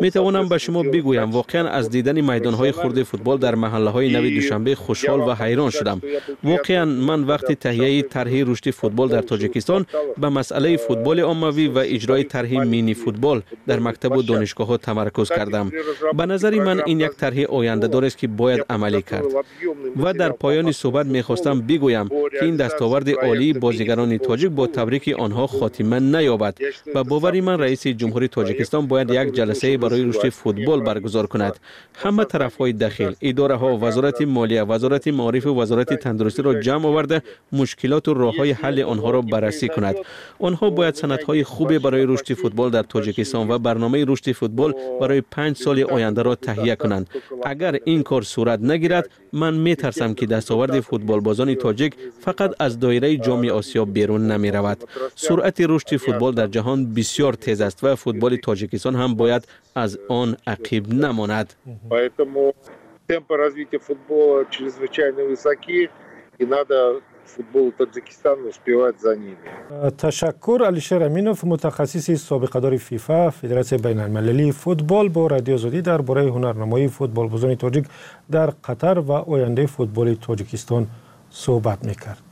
می 0.00 0.10
توانم 0.10 0.48
به 0.48 0.58
شما 0.58 0.82
بگویم 0.82 1.30
واقعا 1.30 1.68
از 1.68 1.90
دیدن 1.90 2.20
میدان 2.20 2.54
های 2.54 2.72
خورد 2.72 3.02
فوتبال 3.02 3.38
در 3.38 3.54
محله 3.54 3.90
های 3.90 4.12
نوی 4.12 4.34
دوشنبه 4.34 4.74
خوشحال 4.74 5.20
و 5.20 5.34
حیران 5.34 5.70
شدم. 5.70 6.02
واقعا 6.44 6.84
من 6.84 7.24
وقتی 7.24 7.54
تهیه 7.54 8.02
طرح 8.02 8.32
رشد 8.46 8.70
فوتبال 8.70 9.08
در 9.08 9.22
تاجیکستان 9.22 9.86
به 10.18 10.28
مسئله 10.28 10.76
فوتبال 10.76 11.20
عاموی 11.20 11.68
و 11.68 11.78
اجرای 11.78 12.24
طرح 12.24 12.64
مینی 12.64 12.94
فوتبال 12.94 13.42
در 13.66 13.78
مکتب 13.78 14.16
و 14.16 14.22
دانشگاه 14.22 14.66
ها 14.66 14.76
تمرکز 14.76 15.28
کردم. 15.28 15.72
به 16.16 16.26
نظر 16.26 16.54
من 16.54 16.82
این 16.86 17.00
یک 17.00 17.10
طرح 17.10 17.42
آینده 17.42 17.88
دار 17.88 18.04
است 18.04 18.18
که 18.18 18.26
باید 18.26 18.64
عملی 18.70 19.02
کرد. 19.02 19.24
و 20.02 20.12
در 20.12 20.32
پایان 20.32 20.72
صحبت 20.72 21.06
می 21.06 21.22
خواستم 21.22 21.60
بگویم 21.60 22.08
که 22.08 22.44
این 22.44 22.56
دستاورد 22.56 23.10
عالی 23.10 23.52
بازیگران 23.52 24.18
تاجیک 24.18 24.50
با 24.50 24.66
تبریک 24.66 25.14
آنها 25.18 25.46
خاتمه 25.46 26.00
نیابد 26.00 26.58
و 26.94 27.04
باور 27.04 27.40
من 27.40 27.58
رئیس 27.60 27.86
جمهوری 27.86 28.28
тоҷикистон 28.39 28.87
бояд 28.87 29.09
як 29.11 29.27
ҷаласае 29.37 29.77
барои 29.77 30.03
рушди 30.09 30.29
футбол 30.29 30.79
баргузор 30.81 31.27
кунад 31.27 31.55
ҳама 32.01 32.23
тарафҳои 32.33 32.73
дахил 32.73 33.13
идораҳо 33.29 33.77
вазорати 33.83 34.25
молия 34.25 34.65
вазорати 34.65 35.11
маорифу 35.11 35.51
вазорати 35.53 35.95
тандурустиро 36.05 36.51
ҷамъ 36.65 36.83
оварда 36.91 37.17
мушкилоту 37.51 38.09
роҳҳои 38.23 38.53
ҳалли 38.61 38.83
онҳоро 38.93 39.21
баррасӣ 39.33 39.67
кунад 39.75 39.95
онҳо 40.47 40.67
бояд 40.77 40.95
санадҳои 41.01 41.43
хубе 41.53 41.77
барои 41.85 42.05
рушди 42.11 42.33
футбол 42.41 42.69
дар 42.75 42.85
тоҷикистон 42.93 43.43
ва 43.49 43.57
барномаи 43.67 44.03
рушди 44.09 44.33
футбол 44.33 44.71
барои 45.01 45.21
панҷ 45.33 45.55
соли 45.65 45.83
ояндаро 45.95 46.33
таҳия 46.47 46.75
кунанд 46.81 47.05
агар 47.51 47.73
ин 47.93 48.01
кор 48.09 48.23
сурат 48.33 48.59
нагирад 48.71 49.05
ман 49.41 49.53
метарсам 49.67 50.11
ки 50.17 50.25
дастоварди 50.33 50.81
футболбозони 50.89 51.55
тоҷик 51.65 51.91
фақат 52.25 52.51
аз 52.65 52.71
доираи 52.83 53.17
ҷоми 53.25 53.49
осиё 53.59 53.85
берун 53.85 54.23
намеравад 54.33 54.79
суръати 55.15 55.63
рушди 55.71 55.97
футбол 56.05 56.31
дар 56.39 56.49
ҷаҳон 56.55 56.79
бисёр 56.97 57.33
тез 57.45 57.59
аст 57.67 57.79
ва 57.85 57.95
футболи 58.29 58.37
тоҷикистон 58.47 58.93
ҳам 59.01 59.11
бояд 59.21 59.43
аз 59.83 59.91
он 60.19 60.29
ақиб 60.53 60.83
намонад 61.03 61.47
темпы 63.07 63.33
развития 63.37 63.79
футбола 63.89 64.45
чрезвычайно 64.55 65.21
высоки 65.31 65.79
и 66.39 66.45
надо 66.45 67.01
футболу 67.25 67.71
Таджикистана 67.71 68.47
успевать 68.47 68.99
за 69.01 69.15
ними. 69.15 69.37
Ташаккур 69.97 70.63
Алишер 70.63 71.01
Аминов, 71.01 71.43
мутахассиси 71.43 72.15
собиқадори 72.15 72.77
ФИФА, 72.77 73.33
Федератсия 73.41 73.79
байналмилалии 73.79 74.51
футбол 74.51 75.09
бо 75.09 75.27
радиозодӣ 75.29 75.81
дар 75.81 76.01
бораи 76.01 76.29
ҳунарнамоии 76.29 76.87
футболбозони 76.87 77.57
тоҷик 77.57 77.85
дар 78.29 78.53
Қатар 78.67 78.99
ва 78.99 79.23
ояндаи 79.27 79.65
футболи 79.65 80.15
Тоҷикистон 80.15 80.87
суҳбат 81.31 81.83
мекард. 81.83 82.28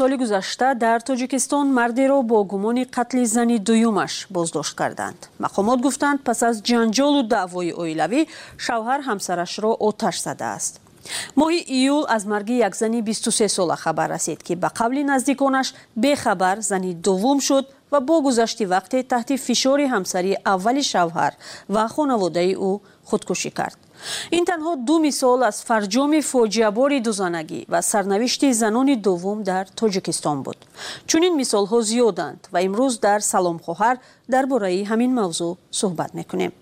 Соли 0.00 0.16
гузашта 0.16 0.74
дар 0.74 1.00
тоҷикистон 1.08 1.66
мардеро 1.78 2.22
бо 2.22 2.38
гумони 2.44 2.84
қатли 2.96 3.24
зани 3.24 3.58
дуюмаш 3.58 4.26
боздошт 4.30 4.74
карданд. 4.80 5.20
Мақомот 5.44 5.80
гуфтанд 5.86 6.18
пас 6.26 6.42
аз 6.48 6.56
ҷанҷолу 6.68 7.22
даъвои 7.34 7.72
оилавӣ 7.82 8.20
шавҳар 8.64 9.00
ҳамсарашро 9.08 9.70
оташ 9.88 10.16
задааст. 10.26 10.74
Моҳи 11.40 11.60
июл 11.76 12.04
аз 12.16 12.22
марги 12.32 12.56
як 12.68 12.74
зани 12.76 13.02
23 13.02 13.48
сола 13.48 13.76
хабар 13.76 14.08
расид 14.10 14.42
ки 14.42 14.54
ба 14.62 14.68
қавли 14.80 15.02
наздиконаш 15.12 15.74
бехабар 15.96 16.60
зани 16.60 16.94
дуввум 16.94 17.40
шуд 17.40 17.64
ва 17.92 18.00
бо 18.00 18.20
гузашти 18.26 18.64
вақте 18.74 18.98
таҳти 19.12 19.34
фишори 19.46 19.86
ҳамсари 19.94 20.32
аввали 20.44 20.82
шавҳар 20.92 21.32
ва 21.74 21.88
хонаводаи 21.94 22.54
ӯ 22.68 22.72
худкушӣ 23.08 23.50
кард 23.58 23.78
ин 24.38 24.44
танҳо 24.50 24.72
ду 24.88 24.96
мисол 25.06 25.40
аз 25.50 25.56
фарҷоми 25.68 26.20
фоҷиабори 26.30 26.98
дузанагӣ 27.08 27.60
ва 27.72 27.80
сарнавишти 27.82 28.48
занони 28.62 28.96
дуввум 29.06 29.38
дар 29.50 29.64
тоҷикистон 29.80 30.38
буд. 30.46 30.58
Чунин 31.08 31.34
мисолҳо 31.40 31.78
зиёданд 31.90 32.40
ва 32.52 32.58
имрӯз 32.66 32.94
дар 33.06 33.20
саломхоҳар 33.32 33.96
дар 34.32 34.44
бораи 34.52 34.86
ҳамин 34.90 35.12
мавзӯъ 35.20 35.50
суҳбат 35.80 36.10
мекунем. 36.20 36.52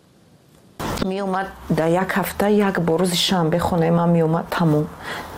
Меомад 1.10 1.48
дар 1.78 1.90
як 2.02 2.10
ҳафта 2.18 2.46
як 2.68 2.76
бо 2.86 2.92
рӯзи 3.00 3.18
шанбе 3.28 3.58
хонаи 3.58 3.90
ман 3.90 4.10
меомад 4.16 4.46
тамом. 4.56 4.86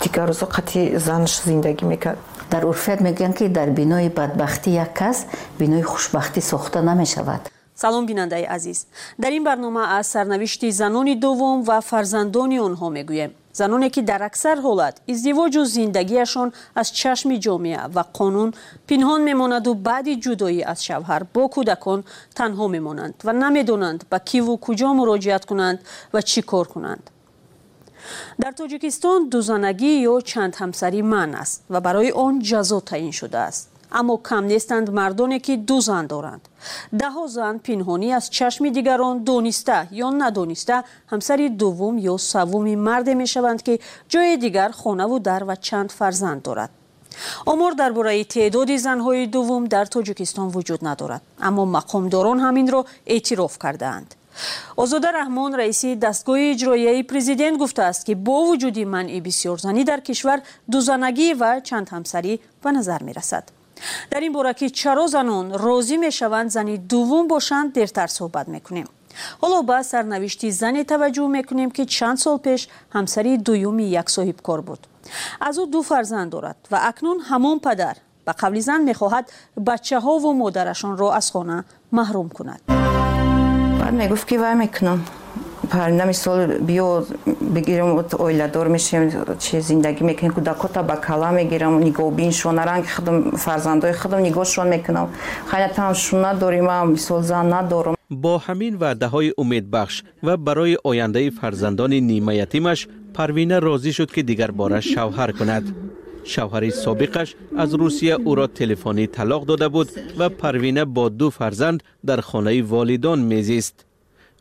Дигар 0.03 0.27
рӯзо 0.31 0.47
қатъи 0.57 0.83
занаш 1.07 1.35
зиндагӣ 1.49 1.85
мекард? 1.93 2.19
Дар 2.51 2.63
урфият 2.71 3.01
мегӯянд 3.07 3.35
ки 3.39 3.49
дар 3.49 3.69
бинои 3.79 4.09
бадбахтӣ 4.09 4.71
як 4.85 4.93
кас 5.01 5.19
бинои 5.61 5.83
хушбахтӣ 5.83 6.41
сохта 6.51 6.79
намешавад 6.83 7.43
салом 7.81 8.07
бинандаи 8.07 8.45
азиз. 8.57 8.87
Дар 9.19 9.33
ин 9.33 9.45
барнома 9.45 9.85
аз 9.99 10.07
сарнавишти 10.15 10.71
занони 10.71 11.15
дуввум 11.17 11.63
ва 11.69 11.81
фарзандони 11.81 12.59
онҳо 12.69 12.89
мегӯем. 12.97 13.31
Заноне 13.53 13.91
ки 13.91 14.03
дар 14.03 14.23
аксар 14.31 14.59
ҳолат 14.67 14.95
издивоҷу 15.13 15.63
зиндагиашон 15.77 16.49
аз 16.81 16.89
чашми 17.01 17.37
ҷомеа 17.45 17.83
ва 17.95 18.05
қонун 18.19 18.51
пинҳон 18.89 19.21
мемонаду 19.31 19.71
баъди 19.75 20.15
ҷудоӣ 20.25 20.63
аз 20.73 20.79
шавҳар 20.87 21.23
бо 21.35 21.45
кӯдакон 21.55 22.01
танҳо 22.39 22.67
мемонанд 22.77 23.15
ва 23.27 23.33
намедонанд 23.43 24.01
ба 24.11 24.19
киву 24.31 24.55
куҷо 24.67 24.89
муроҷиат 24.99 25.45
кунанд 25.51 25.79
ва 26.15 26.21
чӣ 26.31 26.41
кор 26.51 26.67
кунанд. 26.75 27.05
Дар 28.43 28.53
тоҷикистон 28.61 29.21
дузанагӣ 29.33 29.93
ё 30.13 30.15
чандҳамсарӣ 30.31 31.01
манъ 31.13 31.35
аст 31.43 31.59
ва 31.73 31.79
барои 31.87 32.11
он 32.25 32.35
ҷазо 32.51 32.79
таъин 32.91 33.13
шудааст 33.21 33.70
аммо 33.99 34.15
кам 34.29 34.45
нестанд 34.53 34.89
мардоне 34.99 35.39
ки 35.47 35.55
ду 35.69 35.81
зан 35.81 36.07
доранд. 36.07 36.43
Даҳо 37.01 37.25
зан 37.37 37.57
пинҳонӣ 37.67 38.09
аз 38.19 38.25
чашми 38.37 38.71
дигарон 38.77 39.17
дониста 39.31 39.79
ё 40.05 40.09
надониста 40.23 40.77
ҳамсари 41.13 41.47
дуввум 41.61 41.97
ё 42.13 42.15
саввуми 42.31 42.75
марде 42.89 43.15
мешаванд 43.23 43.61
ки 43.67 43.75
ҷои 44.13 44.37
дигар 44.45 44.71
хонаву 44.81 45.17
дар 45.29 45.43
ва 45.49 45.57
чанд 45.67 45.91
фарзанд 45.99 46.43
дорад. 46.43 46.71
Омор 47.53 47.73
дар 47.75 47.93
бораи 47.93 48.25
теъдоди 48.25 48.77
занҳои 48.87 49.27
дуввум 49.35 49.65
дар 49.75 49.87
тоҷикистон 49.95 50.49
вуҷуд 50.55 50.81
надорад 50.89 51.23
аммо 51.49 51.63
мақомдорон 51.77 52.39
ҳаминро 52.47 52.81
эътироф 53.15 53.55
кардаанд. 53.65 54.09
Озода 54.83 55.09
раҳмон 55.21 55.53
раиси 55.61 55.91
дастгоҳи 56.05 56.53
иҷроияи 56.55 57.03
президент 57.13 57.57
гуфтааст 57.63 58.03
ки 58.07 58.15
бо 58.27 58.37
вуҷуди 58.49 58.85
манъи 58.95 59.21
бисёрзанӣ 59.27 59.83
дар 59.91 60.01
кишвар 60.09 60.39
дузанагӣ 60.73 61.29
ва 61.41 61.53
чандҳамсарӣ 61.69 62.35
ба 62.63 62.71
назар 62.77 63.01
мерасад 63.09 63.45
дар 64.11 64.23
ин 64.23 64.33
бора 64.33 64.53
ки 64.55 64.67
чаро 64.81 65.07
занон 65.07 65.47
розӣ 65.65 65.97
мешаванд 66.07 66.51
зани 66.51 66.75
дуввум 66.79 67.29
бошанд 67.29 67.73
дертар 67.73 68.09
суҳбат 68.09 68.47
мекунем. 68.49 68.89
Ҳоло 69.43 69.59
ба 69.71 69.79
сарнавишти 69.93 70.49
зане 70.51 70.83
таваҷҷӯҳ 70.93 71.29
мекунем 71.39 71.71
ки 71.77 71.85
чанд 71.97 72.19
сол 72.25 72.39
пеш 72.47 72.61
ҳамсари 72.97 73.33
дуюми 73.47 73.87
як 74.01 74.09
соҳибкор 74.17 74.61
буд. 74.69 74.81
Аз 75.49 75.57
ӯ 75.63 75.65
ду 75.73 75.81
фарзанд 75.91 76.31
дорад 76.35 76.59
ва 76.73 76.79
акнун 76.91 77.19
ҳамон 77.31 77.59
падар 77.67 77.97
ба 78.27 78.33
қавли 78.43 78.61
зан 78.69 78.81
мехоҳад 78.91 79.27
бачаҳову 79.69 80.31
модарашонро 80.43 81.09
аз 81.21 81.27
хона 81.35 81.59
маҳрум 81.99 82.29
кунад. 82.37 82.61
Баъд 83.81 83.95
мегуфт 84.01 84.27
ки 84.29 84.37
вай 84.43 84.55
мекунам 84.65 85.01
паринда 85.71 86.05
мисол 86.05 86.39
биё 86.61 87.05
бигирам 87.41 88.05
оиладор 88.19 88.69
мешавем 88.69 89.11
чи 89.39 89.61
зиндагӣ 89.61 90.03
мекунем 90.05 90.33
кӯдакота 90.33 90.83
ба 90.83 90.97
кала 90.97 91.31
мегирам 91.31 91.81
нигоҳбиншон 91.81 92.55
наранг 92.55 92.87
худам 92.97 93.37
фарзандои 93.37 93.93
худам 93.93 94.21
нигоҳшон 94.23 94.69
мекунам. 94.69 95.09
Хайнатамшон 95.47 96.21
надорим 96.21 96.69
ам 96.69 96.93
мисол 96.93 97.23
зан 97.23 97.49
надорам. 97.49 97.95
Бо 98.11 98.43
ҳамин 98.47 98.75
ваъдаҳои 98.83 99.33
умедбахш 99.37 100.05
ва 100.23 100.37
барои 100.37 100.77
ояндаи 100.85 101.31
фарзандони 101.31 102.01
нимаятимаш 102.01 102.89
парвина 103.15 103.61
розӣ 103.61 103.93
шуд 103.93 104.11
ки 104.15 104.23
дигарбора 104.23 104.81
шавҳар 104.81 105.31
кунад. 105.39 105.65
Шавҳари 106.33 106.71
собиқаш 106.85 107.29
аз 107.63 107.71
русия 107.81 108.17
ӯро 108.31 108.47
телефонӣ 108.59 109.05
талоқ 109.17 109.43
дода 109.51 109.69
буд 109.71 109.89
ва 110.19 110.29
парвина 110.31 110.85
бо 110.87 111.05
ду 111.11 111.31
фарзанд 111.31 111.79
дар 112.03 112.21
хонаи 112.29 112.61
волидон 112.63 113.21
мезист 113.33 113.77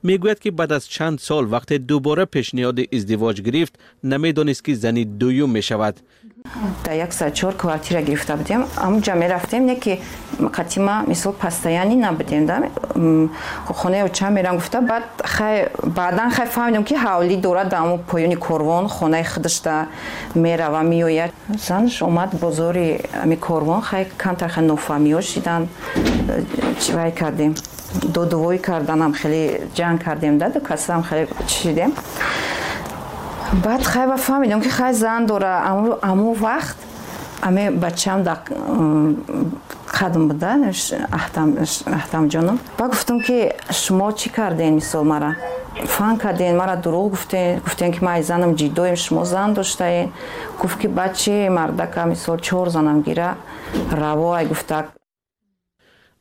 می‌گوید 0.03 0.39
که 0.39 0.51
بعد 0.51 0.72
از 0.72 0.88
چند 0.88 1.20
سال 1.20 1.53
وقتی 1.53 1.77
دوباره 1.77 2.25
پیشنهاد 2.25 2.79
ازدواج 2.94 3.41
گرفت 3.41 3.79
نمی‌دانست 4.03 4.65
که 4.65 4.74
زنی 4.74 5.06
دویوم 5.06 5.50
می 5.50 5.62
شود 5.62 6.00
да 6.86 6.93
як 6.93 7.13
сад 7.13 7.36
чор 7.36 7.55
квартира 7.55 8.01
гирифта 8.01 8.36
будем 8.36 8.65
амуҷа 8.75 9.15
мерафтем 9.15 9.65
не 9.65 9.75
ки 9.75 10.01
қатима 10.39 11.03
мисол 11.08 11.34
постоянӣ 11.34 11.96
набудем 11.96 12.46
да. 12.46 12.63
Хонаи 13.67 14.03
оча 14.03 14.29
мерам 14.29 14.55
гуфта. 14.55 14.81
Баъд 14.81 15.03
хай 15.24 15.67
баъдан 15.84 16.31
хай 16.31 16.48
фаҳмидам 16.48 16.84
ки 16.84 16.96
ҳавлӣ 16.96 17.38
дорад 17.38 17.69
дар 17.69 17.81
аму 17.81 17.98
поёни 17.98 18.36
корвон 18.36 18.88
хонаи 18.88 19.24
худашда 19.24 19.88
мерава 20.36 20.81
меояд 20.81 21.31
занаш 21.67 22.01
омад 22.01 22.29
бозори 22.34 23.01
ами 23.24 23.36
корвон 23.36 23.81
хай 23.81 24.08
камтар 24.17 24.50
хай 24.50 24.63
нофаҳмиҳо 24.65 25.22
шидан. 25.22 25.67
Вай 26.93 27.12
кардем? 27.12 27.55
Додувоӣ 28.15 28.58
карданам 28.58 29.13
хеле 29.13 29.62
ҷанг 29.77 30.03
кардем 30.03 30.38
да 30.38 30.51
касам 30.60 31.03
хеле 31.03 31.27
чидем 31.48 31.91
баъд 33.53 33.84
хай 33.84 34.08
ба 34.08 34.18
фаҳмидам 34.18 34.62
ки 34.62 34.70
хай 34.70 34.94
зан 34.94 35.25
дора. 35.25 35.63
Аму 36.01 36.36
вақт 36.36 36.77
аме 37.41 37.72
бачам 37.72 38.24
да 38.24 38.38
қадм 39.98 40.27
буда 40.29 40.51
аҳтамҷоном 41.98 42.60
ба 42.77 42.88
гуфтам 42.88 43.20
ки 43.22 43.53
шумо 43.72 44.12
чӣ 44.12 44.29
кардем 44.29 44.75
мисол 44.75 45.03
мара? 45.03 45.36
Фан 45.86 46.18
кардем 46.18 46.58
мара 46.58 46.75
дурӯғ 46.84 47.10
гуфтем 47.65 47.91
ки 47.94 48.00
ман 48.03 48.24
занам 48.24 48.56
ҷиддоем 48.56 48.96
шумо 48.96 49.25
зан 49.25 49.53
доштаед 49.53 50.10
гуфт 50.62 50.79
ки 50.82 50.88
бачи 50.88 51.50
мардака 51.50 52.06
мисол 52.06 52.38
чор 52.38 52.70
занам 52.70 53.01
гира 53.01 53.36
раво 53.91 54.34
ай 54.34 54.46
гуфтак 54.46 54.86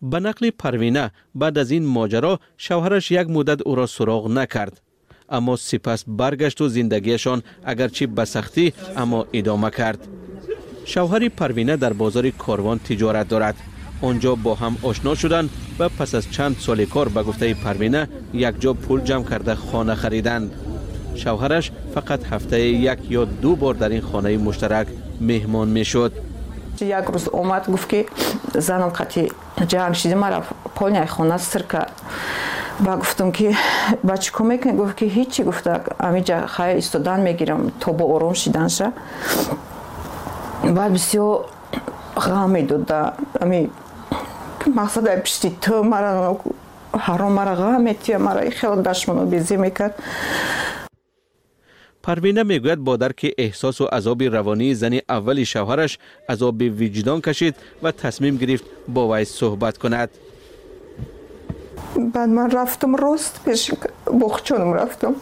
ба 0.00 0.18
нақли 0.18 0.52
парвина 0.62 1.10
баъд 1.34 1.58
аз 1.58 1.70
ин 1.70 1.84
моҷаро 1.96 2.32
шавҳараш 2.64 3.10
як 3.20 3.26
муддат 3.28 3.60
ӯро 3.70 3.86
суроғ 3.96 4.28
накард 4.38 4.74
اما 5.30 5.56
سپس 5.56 6.04
برگشت 6.06 6.60
و 6.60 6.68
زندگیشان 6.68 7.42
اگرچه 7.64 8.06
به 8.06 8.24
سختی 8.24 8.72
اما 8.96 9.26
ادامه 9.32 9.70
کرد. 9.70 10.08
شوهر 10.84 11.28
پروینه 11.28 11.76
در 11.76 11.92
بازار 11.92 12.30
کاروان 12.30 12.78
تجارت 12.78 13.28
دارد. 13.28 13.54
آنجا 14.02 14.34
با 14.34 14.54
هم 14.54 14.76
آشنا 14.82 15.14
شدند 15.14 15.50
و 15.78 15.88
پس 15.88 16.14
از 16.14 16.30
چند 16.30 16.56
سال 16.58 16.84
کار 16.84 17.08
به 17.08 17.22
گفته 17.22 17.54
پروینه 17.54 18.08
یک 18.32 18.60
جا 18.60 18.72
پول 18.72 19.00
جمع 19.00 19.24
کرده 19.24 19.54
خانه 19.54 19.94
خریدند. 19.94 20.50
شوهرش 21.14 21.70
فقط 21.94 22.24
هفته 22.24 22.60
یک 22.60 22.98
یا 23.10 23.24
دو 23.24 23.56
بار 23.56 23.74
در 23.74 23.88
این 23.88 24.00
خانه 24.00 24.36
مشترک 24.36 24.86
مهمان 25.20 25.68
می‌شد. 25.68 26.12
یک 26.80 27.04
روز 27.12 27.28
اومد 27.28 27.70
گفت 27.70 27.88
که 27.88 28.06
زنم 28.54 28.88
قطی 28.88 29.28
جمع 29.68 29.92
شدیم 29.92 30.18
مرا 30.18 30.42
پول 30.74 31.04
خانه 31.04 31.36
سرکه. 31.36 31.86
Ба 32.80 32.96
гуфтам 32.96 33.32
ки 33.32 33.56
ба 34.02 34.14
чӣ 34.18 34.30
ко 34.32 34.44
мекунӣ 34.44 34.72
гуфт 34.76 34.96
ки 34.98 35.06
ҳичи 35.06 35.42
гуфта. 35.42 35.84
Амиҷа 35.98 36.46
хай 36.46 36.78
истодан 36.78 37.22
мегирам 37.22 37.70
то 37.80 37.92
бо 37.92 38.04
ором 38.14 38.34
шиданша 38.34 38.92
баъд 40.62 40.92
бисёр 40.92 41.46
ғам 42.16 42.52
медода 42.52 43.14
ами 43.40 43.70
мақсада 44.66 45.22
пишти 45.22 45.50
ту 45.50 45.82
мара 45.82 46.36
ҳаром 46.92 47.32
мара 47.34 47.54
ғам 47.56 47.82
метия 47.82 48.18
мара 48.18 48.50
хело 48.50 48.76
дашмоно 48.82 49.26
безӣ 49.26 49.56
мекард. 49.56 49.94
Парвина 52.02 52.42
мегӯяд 52.44 52.78
бо 52.78 52.96
дарки 52.96 53.34
эҳсосу 53.36 53.88
азоби 53.90 54.26
равонии 54.28 54.74
зани 54.74 55.02
аввали 55.08 55.44
шавҳараш 55.44 55.98
азоби 56.28 56.68
виҷдон 56.68 57.20
кашид 57.20 57.54
ва 57.82 57.92
тасмим 57.92 58.36
гирифт 58.36 58.64
бо 58.86 59.06
вай 59.08 59.24
суҳбат 59.26 59.78
кунад 59.78 60.10
баъд 61.98 62.30
ман 62.30 62.50
рафтам 62.50 62.94
рост 62.96 63.40
пеши 63.44 63.76
боғчонам 64.06 64.74
рафтам 64.74 65.16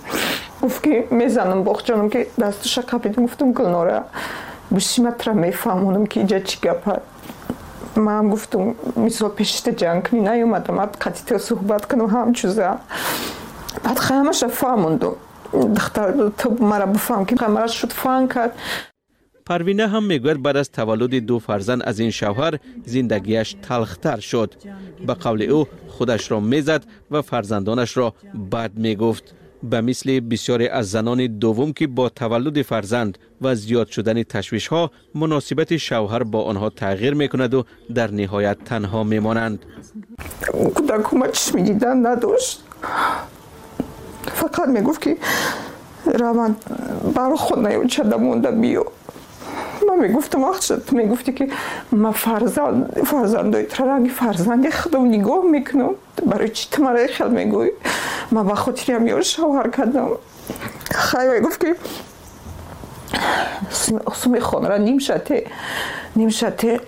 гуфт 0.60 0.82
ки 0.82 1.06
мезанам 1.10 1.64
боғчонам 1.64 2.10
ки 2.10 2.28
дастуша 2.36 2.82
қабидам 2.82 3.26
гуфтам 3.26 3.52
гулнора 3.52 4.04
бишиматра 4.70 5.32
мефаҳмонам 5.32 6.06
ки 6.06 6.20
иҷа 6.20 6.40
чӣ 6.44 6.58
гапа 6.62 7.00
ман 7.96 8.30
гуфтам 8.30 8.76
мисол 8.96 9.30
пешита 9.30 9.70
ҷанг 9.72 10.08
кунӣ 10.08 10.20
наёмадам 10.28 10.80
ад 10.80 10.96
қатито 11.00 11.38
суҳбат 11.38 11.86
кунам 11.86 12.08
ҳамчуза 12.12 12.78
баъд 13.84 13.98
ҳамаша 13.98 14.48
фаҳмондум 14.48 15.14
духтар 15.52 16.08
ту 16.38 16.56
мара 16.60 16.86
бифаҳм 16.86 17.24
ки 17.26 17.34
мара 17.48 17.68
шуд 17.68 17.92
фаҳм 17.92 18.28
кард 18.28 18.52
پروینه 19.46 19.88
هم 19.88 20.04
می‌گوید 20.04 20.42
بعد 20.42 20.56
از 20.56 20.70
تولد 20.70 21.14
دو 21.14 21.38
فرزند 21.38 21.82
از 21.82 21.98
این 21.98 22.10
شوهر 22.10 22.58
زندگیش 22.86 23.56
تلختر 23.62 24.20
شد. 24.20 24.54
به 25.06 25.14
قول 25.14 25.42
او 25.42 25.66
خودش 25.88 26.30
را 26.30 26.40
می‌زد 26.40 26.84
و 27.10 27.22
فرزندانش 27.22 27.96
را 27.96 28.14
بعد 28.50 28.78
می‌گفت. 28.78 29.34
به 29.62 29.80
مثل 29.80 30.20
بسیاری 30.20 30.68
از 30.68 30.90
زنان 30.90 31.26
دوم 31.26 31.72
که 31.72 31.86
با 31.86 32.08
تولد 32.08 32.62
فرزند 32.62 33.18
و 33.42 33.54
زیاد 33.54 33.86
شدن 33.86 34.22
تشویش 34.22 34.66
ها 34.66 34.90
مناسبت 35.14 35.76
شوهر 35.76 36.22
با 36.22 36.42
آنها 36.42 36.70
تغییر 36.70 37.14
می‌کند 37.14 37.54
و 37.54 37.64
در 37.94 38.10
نهایت 38.10 38.56
تنها 38.64 39.04
می 39.04 39.18
مانند 39.18 39.64
کودکومه 40.74 41.28
چشم 41.28 41.62
دیدن 41.62 42.06
نداشت. 42.06 42.62
فقط 44.22 44.68
می 44.68 44.80
گفت 44.80 45.00
که 45.00 45.16
روان 46.18 46.56
برای 47.14 47.36
خود 47.36 47.66
نیون 47.66 47.86
چنده 47.86 48.16
مونده 48.16 48.50
بیو. 48.50 48.84
ما 49.88 49.96
می‌گفتم 49.96 50.44
آخه 50.44 50.76
تو 50.76 50.96
می‌گفتی 50.96 51.32
که 51.32 51.48
ما 51.92 52.12
فرزند 52.12 53.02
فرزندای 53.04 53.64
ترانگی 53.64 54.08
فرزند 54.08 54.70
خودم 54.70 55.04
نگاه 55.04 55.44
می‌کنم 55.44 55.90
برای 56.26 56.48
چی 56.48 56.68
تو 56.70 56.82
مرا 56.82 57.06
خیل 57.06 57.26
میگوی 57.26 57.70
ما 58.32 58.42
با 58.42 58.54
خاطرم 58.54 59.06
یار 59.06 59.22
شوهر 59.22 59.70
کردم 59.70 60.08
خیلی 60.90 61.40
می‌گفت 61.40 61.60
که 61.60 61.76
سمی 64.14 64.40
خون 64.40 64.66
را 64.66 64.76
نیم 64.76 64.98
شده 64.98 65.46
نیم 66.16 66.28
شده 66.28 66.80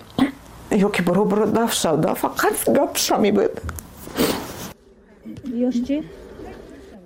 یا 0.71 0.89
که 0.89 1.01
برو 1.01 1.25
برو 1.25 1.45
دف 1.51 1.73
شد 1.73 2.13
فقط 2.13 2.69
گپ 2.69 2.97
شمی 2.97 3.31
بود 3.31 3.61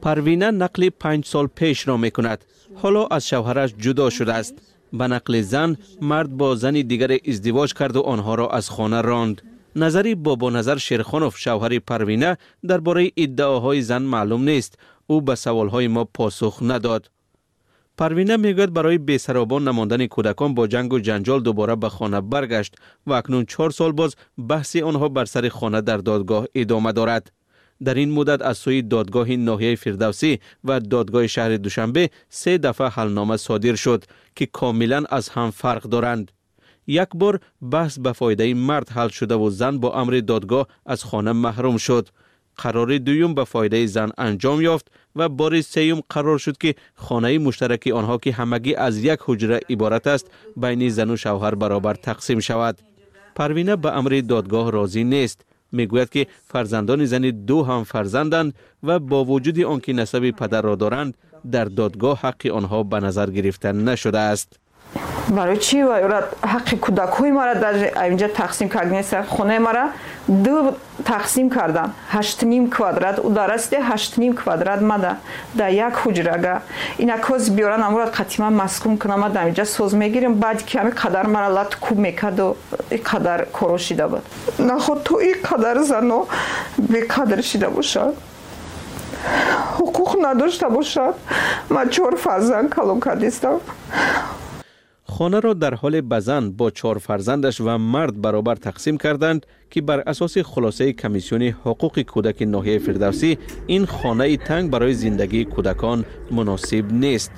پروینه 0.01 0.51
نقل 0.51 0.89
پنج 0.89 1.25
سال 1.25 1.47
پیش 1.47 1.87
را 1.87 1.97
می‌کند. 1.97 2.45
حالا 2.75 3.05
از 3.05 3.27
شوهرش 3.27 3.73
جدا 3.77 4.09
شده 4.09 4.33
است 4.33 4.53
به 4.93 5.07
نقل 5.07 5.41
زن 5.41 5.77
مرد 6.01 6.37
با 6.37 6.55
زنی 6.55 6.83
دیگر 6.83 7.17
ازدواج 7.27 7.73
کرد 7.73 7.95
و 7.95 8.01
آنها 8.01 8.35
را 8.35 8.49
از 8.49 8.69
خانه 8.69 9.01
راند. 9.01 9.41
نظری 9.75 10.15
بابا 10.15 10.49
نظر 10.49 10.77
شیرخانوف 10.77 11.37
شوهر 11.37 11.79
پروینه 11.79 12.37
درباره 12.67 13.11
ادعاهای 13.17 13.81
زن 13.81 14.01
معلوم 14.01 14.43
نیست. 14.43 14.79
او 15.07 15.21
به 15.21 15.35
سوالهای 15.35 15.87
ما 15.87 16.03
پاسخ 16.03 16.59
نداد. 16.61 17.09
پروینه 17.97 18.37
می‌گوید 18.37 18.73
برای 18.73 18.97
بیسرابان 18.97 19.67
نماندن 19.67 20.07
کودکان 20.07 20.53
با 20.53 20.67
جنگ 20.67 20.93
و 20.93 20.99
جنجال 20.99 21.41
دوباره 21.41 21.75
به 21.75 21.89
خانه 21.89 22.21
برگشت 22.21 22.75
و 23.07 23.13
اکنون 23.13 23.45
چهار 23.45 23.69
سال 23.69 23.91
باز 23.91 24.15
بحث 24.49 24.75
آنها 24.75 25.09
بر 25.09 25.25
سر 25.25 25.49
خانه 25.49 25.81
در 25.81 25.97
دادگاه 25.97 26.45
ادامه 26.55 26.91
دارد. 26.91 27.31
در 27.83 27.93
این 27.93 28.11
مدت 28.11 28.41
از 28.41 28.57
سوی 28.57 28.81
دادگاه 28.81 29.31
ناحیه 29.31 29.75
فردوسی 29.75 30.39
و 30.63 30.79
دادگاه 30.79 31.27
شهر 31.27 31.57
دوشنبه 31.57 32.09
سه 32.29 32.57
دفعه 32.57 32.87
حلنامه 32.87 33.37
صادر 33.37 33.75
شد 33.75 34.03
که 34.35 34.45
کاملا 34.45 35.03
از 35.09 35.29
هم 35.29 35.51
فرق 35.51 35.83
دارند. 35.83 36.31
یک 36.87 37.09
بار 37.15 37.39
بحث 37.71 37.99
به 37.99 38.11
فایده 38.11 38.53
مرد 38.53 38.89
حل 38.89 39.07
شده 39.07 39.35
و 39.35 39.49
زن 39.49 39.77
با 39.77 39.93
امر 40.01 40.21
دادگاه 40.27 40.67
از 40.85 41.03
خانه 41.03 41.31
محروم 41.31 41.77
شد. 41.77 42.09
قرار 42.57 42.97
دویم 42.97 43.33
به 43.33 43.43
فایده 43.43 43.85
زن 43.85 44.11
انجام 44.17 44.61
یافت 44.61 44.87
و 45.15 45.29
بار 45.29 45.61
سیوم 45.61 46.01
قرار 46.09 46.37
شد 46.37 46.57
که 46.57 46.75
خانه 46.95 47.37
مشترک 47.37 47.89
آنها 47.93 48.17
که 48.17 48.31
همگی 48.31 48.75
از 48.75 48.97
یک 48.97 49.19
حجره 49.25 49.59
عبارت 49.69 50.07
است 50.07 50.31
بین 50.57 50.89
زن 50.89 51.09
و 51.09 51.15
شوهر 51.15 51.55
برابر 51.55 51.93
تقسیم 51.93 52.39
شود. 52.39 52.81
پروینه 53.35 53.75
به 53.75 53.97
امر 53.97 54.21
دادگاه 54.27 54.71
راضی 54.71 55.03
نیست. 55.03 55.45
می‌گوید 55.73 56.09
که 56.09 56.27
فرزندان 56.45 57.05
زن 57.05 57.21
دو 57.21 57.63
هم 57.63 57.83
فرزندند 57.83 58.53
و 58.83 58.99
با 58.99 59.25
وجود 59.25 59.59
آنکه 59.59 59.93
نسب 59.93 60.31
پدر 60.31 60.61
را 60.61 60.75
دارند 60.75 61.17
در 61.51 61.65
دادگاه 61.65 62.19
حق 62.19 62.47
آنها 62.53 62.83
به 62.83 62.99
نظر 62.99 63.29
گرفتن 63.29 63.89
نشده 63.89 64.19
است. 64.19 64.59
Барои 65.29 65.59
чӣ 65.59 65.77
ҳаққи 66.53 66.75
кӯдакҳои 66.85 67.31
мара 67.31 67.55
дар 67.55 67.75
инҷа 68.11 68.27
тақсим 68.41 68.67
карднеса 68.69 69.23
хонаи 69.35 69.59
мара? 69.59 69.85
Ду 70.27 70.75
тақсим 71.03 71.49
кардан. 71.49 71.89
ҳаштним 72.15 72.69
квадрат. 72.69 73.19
У 73.19 73.29
дарасте 73.29 73.77
ҳаштним 73.91 74.33
квадрат 74.35 74.81
мада. 74.81 75.17
Дар 75.53 75.69
як 75.69 75.93
ҳуҷрага 76.03 76.61
инакоз 76.97 77.49
биёран 77.49 77.81
амурад 77.87 78.11
қатима 78.19 78.49
маскун 78.49 78.97
кунама 78.97 79.29
дар 79.29 79.45
инҷа 79.51 79.65
соз 79.65 79.93
мегирем. 79.93 80.33
Баъди 80.33 80.63
ки 80.63 80.77
ҳами 80.77 80.91
қадар 80.91 81.25
мара 81.27 81.49
лат 81.57 81.71
кӯб 81.85 81.97
мекарду 81.97 82.55
и 82.91 82.97
қадар 82.97 83.39
коро 83.51 83.77
шида 83.77 84.07
буд. 84.07 84.23
Наход 84.59 85.03
то 85.03 85.19
и 85.19 85.33
қадар 85.33 85.77
зано 85.83 86.27
беқадр 86.77 87.41
шида 87.41 87.69
бошад? 87.69 88.15
Ҳуқуқ 89.77 90.21
надошта 90.21 90.69
бошад? 90.69 91.15
Ман 91.69 91.89
чор 91.89 92.17
фарзанд 92.17 92.69
калон 92.69 92.99
кардистам 92.99 93.59
خانه 95.05 95.39
را 95.39 95.53
در 95.53 95.73
حال 95.73 96.01
بزن 96.01 96.51
با 96.51 96.69
چهار 96.69 96.97
فرزندش 96.97 97.61
و 97.61 97.77
مرد 97.77 98.21
برابر 98.21 98.55
تقسیم 98.55 98.97
کردند 98.97 99.45
که 99.69 99.81
بر 99.81 99.99
اساس 99.99 100.37
خلاصه 100.37 100.93
کمیسیون 100.93 101.41
حقوق 101.41 101.99
کودک 102.01 102.41
ناحیه 102.41 102.79
فردوسی 102.79 103.37
این 103.67 103.85
خانه 103.85 104.37
تنگ 104.37 104.71
برای 104.71 104.93
زندگی 104.93 105.45
کودکان 105.45 106.05
مناسب 106.31 106.91
نیست. 106.91 107.31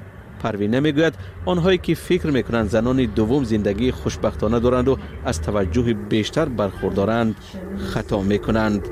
پروین 0.43 0.80
می‌گوید 0.80 1.13
آنهایی 1.45 1.78
که 1.78 1.95
فکر 1.95 2.28
می‌کنند 2.28 2.69
زنان 2.69 3.06
دوم 3.06 3.43
زندگی 3.43 3.91
خوشبختانه 3.91 4.60
دارند 4.60 4.88
و 4.88 4.97
از 5.25 5.41
توجه 5.41 5.93
بیشتر 5.93 6.45
برخوردارند 6.45 7.36
خطا 7.78 8.21
می‌کنند. 8.21 8.88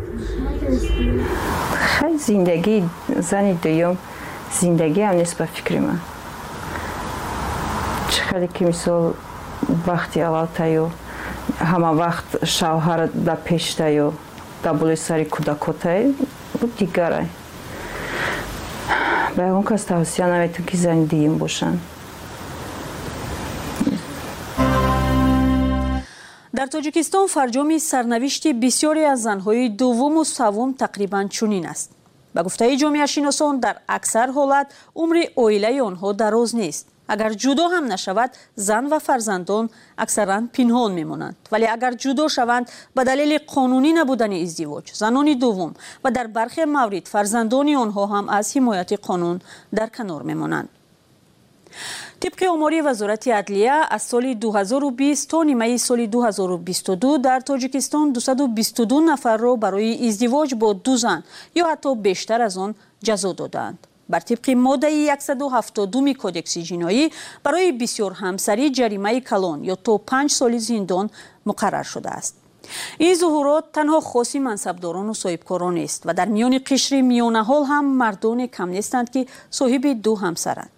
زندگی 2.20 2.84
زن 3.20 3.54
دوم 3.64 3.98
زندگی 4.62 5.02
هم 5.02 5.16
نیست 5.16 5.38
به 5.38 5.46
فکر 5.46 5.80
من 5.80 6.00
хеле 8.34 8.48
ки 8.48 8.64
мисол 8.64 9.14
вақти 9.86 10.20
аввалтаю 10.28 10.90
ҳама 11.60 11.92
вақт 12.04 12.30
шавҳар 12.56 13.02
да 13.14 13.36
пештаю 13.36 14.14
да 14.64 14.74
болои 14.74 14.98
сари 14.98 15.26
кӯдакотаю 15.26 16.16
дигарай. 16.80 17.28
Ба 19.36 19.42
ягон 19.50 19.64
кас 19.64 19.84
тавсия 19.86 20.28
наметон 20.28 20.66
ки 20.66 20.76
зани 20.78 21.06
дуюм 21.06 21.36
бошанд. 21.38 21.80
Дар 26.58 26.68
тоҷикистон 26.76 27.28
фарҷоми 27.36 27.78
сарнавишти 27.80 28.50
бисёре 28.64 29.04
аз 29.14 29.20
занҳои 29.28 29.70
дуввуму 29.70 30.26
саввум 30.26 30.74
тақрибан 30.74 31.30
чунин 31.30 31.66
аст. 31.74 31.92
Ба 32.34 32.42
гуфтаи 32.44 32.78
ҷомеашиносон 32.82 33.60
дар 33.60 33.76
аксар 33.88 34.30
ҳолат 34.38 34.68
умри 34.96 35.24
оилаи 35.36 35.80
онҳо 35.90 36.14
дароз 36.14 36.54
нест 36.54 36.88
агар 37.08 37.32
ҷудо 37.44 37.64
ҳам 37.74 37.86
нашавад 37.94 38.32
зан 38.56 38.86
ва 38.92 39.00
фарзандон 39.00 39.66
аксаран 40.04 40.44
пинҳон 40.56 40.92
мемонанд. 41.00 41.36
Вале 41.52 41.68
агар 41.76 41.94
ҷудо 42.04 42.24
шаванд 42.36 42.66
ба 42.96 43.02
далели 43.10 43.38
қонунӣ 43.54 43.92
набудани 44.00 44.38
издивоҷ 44.46 44.86
занони 45.02 45.36
дуввум 45.36 45.72
ва 46.04 46.10
дар 46.12 46.28
бархе 46.28 46.66
маврид 46.66 47.06
фарзандони 47.14 47.74
онҳо 47.84 48.04
ҳам 48.14 48.26
аз 48.40 48.46
ҳимояти 48.56 48.96
қонун 49.08 49.38
дар 49.78 49.90
канор 49.98 50.24
мемонанд. 50.24 50.70
Тибқи 52.22 52.48
омори 52.48 52.82
вазорати 52.82 53.30
адлия 53.32 53.88
аз 53.90 54.04
соли 54.04 54.36
2020 54.36 55.30
то 55.30 55.44
нимаи 55.44 55.80
соли 55.80 56.08
2022 56.08 57.18
дар 57.18 57.42
тоҷикистон 57.42 58.14
222 58.14 59.00
нафарро 59.12 59.56
барои 59.56 59.98
издивоҷ 60.08 60.56
бо 60.56 60.74
ду 60.74 60.96
зан 60.98 61.24
ё 61.56 61.64
ҳатто 61.70 61.96
бештар 61.96 62.40
аз 62.42 62.58
он 62.58 62.76
ҷазо 63.06 63.34
доданд 63.34 63.93
бар 64.14 64.22
тибқи 64.30 64.54
моддаи 64.68 65.02
172 65.10 66.14
кодекси 66.24 66.60
ҷиноӣ 66.70 67.04
барои 67.46 67.72
бисёрҳамсарӣ 67.82 68.66
ҷаримаи 68.78 69.20
калон 69.30 69.60
ё 69.74 69.76
то 69.86 69.94
панҷ 70.10 70.30
соли 70.40 70.60
зиндон 70.70 71.06
муқаррар 71.50 71.86
шудааст. 71.94 72.34
Ин 73.08 73.14
зуҳурот 73.22 73.66
танҳо 73.78 74.00
хоси 74.12 74.40
мансабдорону 74.50 75.14
соҳибкорон 75.24 75.74
нест 75.82 76.00
ва 76.08 76.14
дар 76.20 76.28
миёни 76.36 76.60
қишри 76.70 77.00
миёнаҳол 77.12 77.64
ҳам 77.72 77.86
мардоне 78.02 78.48
кам 78.58 78.70
нестанд 78.78 79.08
ки 79.14 79.22
соҳиби 79.60 79.92
ду 80.06 80.14
ҳамсаранд. 80.24 80.76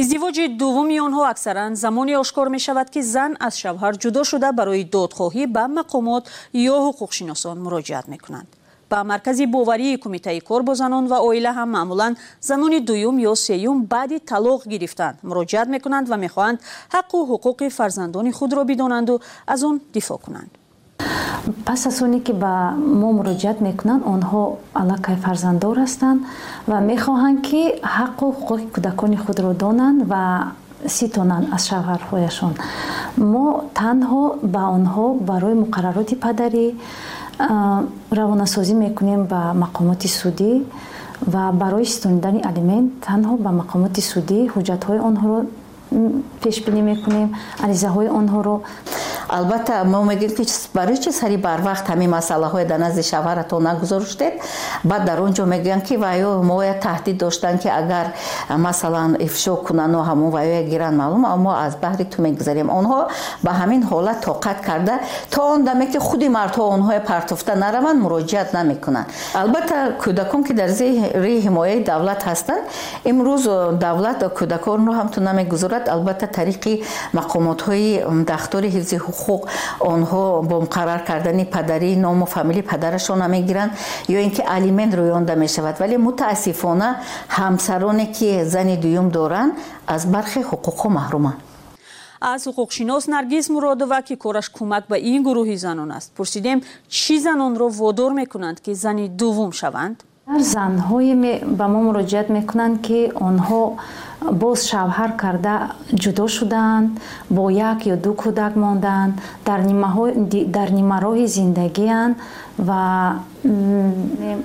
Издивоҷи 0.00 0.44
дуввуми 0.60 0.96
онҳо 1.06 1.22
аксаран 1.32 1.72
замоне 1.84 2.14
ошкор 2.22 2.46
мешавад 2.56 2.88
ки 2.94 3.00
зан 3.14 3.32
аз 3.46 3.54
шавҳар 3.62 3.94
ҷудо 4.02 4.20
шуда 4.30 4.48
барои 4.58 4.84
додхоҳӣ 4.96 5.42
ба 5.56 5.64
мақомот 5.78 6.24
ё 6.72 6.76
ҳуқуқшиносон 6.86 7.56
муроҷиат 7.64 8.06
мекунанд 8.14 8.50
ба 8.90 9.04
маркази 9.04 9.46
боварии 9.46 9.96
кумитаи 9.96 10.40
кор 10.40 10.62
бо 10.62 10.74
занон 10.74 11.06
ва 11.06 11.18
оила 11.28 11.52
ҳам 11.58 11.70
маъмулан 11.76 12.16
занони 12.48 12.80
дуюм 12.80 13.16
ё 13.30 13.34
сеюм 13.34 13.78
баъди 13.84 14.18
талоқ 14.30 14.60
гирифтан 14.72 15.14
муроҷиат 15.28 15.68
мекунанд 15.74 16.06
ва 16.08 16.16
мехоҳанд 16.24 16.58
ҳаққу 16.94 17.16
ҳуқуқи 17.30 17.66
фарзандони 17.78 18.32
худро 18.38 18.64
бидонанду 18.64 19.14
аз 19.46 19.62
он 19.68 19.80
дифоъ 19.94 20.18
кунанд. 20.18 20.50
Пас 21.66 21.86
аз 21.86 22.02
оне 22.02 22.20
ки 22.20 22.32
ба 22.32 22.52
мо 23.00 23.08
муроҷиат 23.18 23.58
мекунанд 23.68 24.02
онҳо 24.14 24.42
аллакай 24.80 25.16
фарзанддор 25.24 25.76
ҳастанд 25.84 26.20
ва 26.70 26.78
мехоҳанд 26.90 27.38
ки 27.48 27.62
ҳаққу 27.96 28.24
ҳуқуқи 28.36 28.66
кӯдакони 28.74 29.16
худро 29.24 29.50
донанд 29.64 29.98
ва 30.12 30.22
ситонанд 30.96 31.46
аз 31.56 31.62
шавҳарҳояшон. 31.68 32.54
Мо 33.32 33.46
танҳо 33.80 34.22
ба 34.54 34.62
онҳо 34.76 35.06
барои 35.30 35.56
муқаррароти 35.62 36.14
падарӣ 36.24 36.66
равонасозӣ 38.18 38.74
мекунем 38.74 39.20
ба 39.32 39.52
мақомоти 39.64 40.08
судӣ 40.08 40.52
ва 41.32 41.52
барои 41.52 41.84
ситонидани 41.84 42.40
алимент 42.50 42.88
танҳо 43.06 43.34
ба 43.44 43.50
мақомоти 43.60 44.02
судӣ 44.12 44.38
ҳуҷҷатҳои 44.54 45.00
онҳоро 45.08 45.38
пешбинӣ 46.42 46.82
мекунем 46.90 47.28
аризаҳои 47.64 48.08
онҳоро 48.20 48.56
албатта 49.38 49.84
мо 49.84 50.02
мегӯем 50.10 50.32
ки 50.36 50.44
барои 50.74 50.98
чи 50.98 51.10
сари 51.12 51.36
барвақт 51.36 51.86
ҳамин 51.92 52.10
масъалаҳое 52.16 52.64
дар 52.66 52.78
назди 52.78 53.02
шавҳаратон 53.02 53.62
нагузоштед? 53.62 54.34
Баъд 54.84 55.04
дар 55.04 55.20
он 55.20 55.32
ҷо 55.32 55.44
мегӯянд 55.54 55.82
ки 55.88 55.94
ваё 55.96 56.42
моя 56.42 56.74
таҳдид 56.86 57.16
доштанд 57.18 57.60
ки 57.62 57.68
агар 57.68 58.06
масалан 58.66 59.16
ифшо 59.26 59.56
кунанд 59.56 59.94
ҳамон 59.94 60.30
ваёя 60.36 60.62
гиранд 60.70 60.96
маълум 60.96 61.22
мо 61.46 61.52
аз 61.66 61.74
баҳри 61.84 62.04
ту 62.12 62.22
мегузарем. 62.22 62.68
Онҳо 62.78 63.00
ба 63.44 63.50
ҳамин 63.60 63.82
ҳолат 63.90 64.18
тоқат 64.28 64.58
карда 64.68 64.94
то 65.30 65.40
он 65.52 65.64
даме 65.64 65.86
ки 65.92 65.98
худи 65.98 66.28
мардҳо 66.28 66.62
онҳое 66.76 67.00
партофта 67.12 67.54
нараванд 67.54 67.98
муроҷиат 68.04 68.48
намекунанд. 68.58 69.06
Албатта 69.34 69.76
кӯдакон 70.02 70.42
ки 70.46 70.52
дар 70.60 70.68
зери 70.68 71.40
ҳимояи 71.46 71.84
давлат 71.84 72.20
ҳастанд 72.28 72.62
имрӯз 73.10 73.44
давлат 73.86 74.18
кӯдаконро 74.38 74.92
ҳамтун 75.00 75.22
намегузорад. 75.30 75.84
Албатта 75.88 76.26
тариқи 76.38 76.72
мақомотҳои 77.18 77.90
дахтори 78.32 78.68
ҳифзи 78.76 78.96
ҳуқуқ 79.06 79.19
ҳуқуқ 79.20 79.42
онҳо 79.92 80.42
бо 80.48 80.56
муқаррар 80.64 81.00
кардани 81.10 81.44
падарӣ 81.54 81.96
ному 81.96 82.26
фамилии 82.26 82.62
падарашона 82.72 83.26
мегиранд 83.28 83.72
ё 84.08 84.18
ин 84.26 84.30
ки 84.36 84.42
алимент 84.56 84.92
рӯёнда 84.94 85.34
мешавад. 85.44 85.74
Вале 85.80 85.96
мутаассифона 85.98 86.88
ҳамсароне 87.38 88.06
ки 88.16 88.44
зани 88.44 88.76
дуюм 88.76 89.10
доранд 89.10 89.52
аз 89.86 90.02
бархе 90.06 90.40
ҳуқуқҳо 90.50 90.88
маҳруманд 90.98 91.38
аз 92.20 92.46
ҳуқуқшинос 92.46 93.04
наргиз 93.14 93.46
муродова 93.54 94.02
ки 94.02 94.14
кораш 94.16 94.48
кӯмак 94.56 94.84
ба 94.90 94.96
ин 95.12 95.20
гурӯҳи 95.28 95.56
занон 95.56 95.90
аст. 95.98 96.08
Пурсидем 96.16 96.58
чӣ 96.98 97.16
занонро 97.26 97.68
водор 97.80 98.12
мекунанд 98.20 98.60
ки 98.64 98.72
зани 98.74 99.08
дуввум 99.20 99.52
шаванд? 99.60 99.96
Занҳое 100.54 101.14
ба 101.58 101.66
мо 101.72 101.80
муроҷиат 101.88 102.28
мекунанд 102.36 102.76
ки 102.86 103.00
онҳо 103.28 103.62
боз 104.40 104.58
шавҳар 104.70 105.12
карда 105.22 105.54
ҷудо 106.02 106.24
шудаанд 106.36 106.88
бо 107.36 107.44
як 107.50 107.78
ё 107.92 107.96
ду 108.04 108.12
кӯдак 108.22 108.52
мондаанд 108.62 109.14
дар 110.56 110.68
нимароҳи 110.78 111.26
зиндагианд 111.36 112.14
ва 112.68 112.82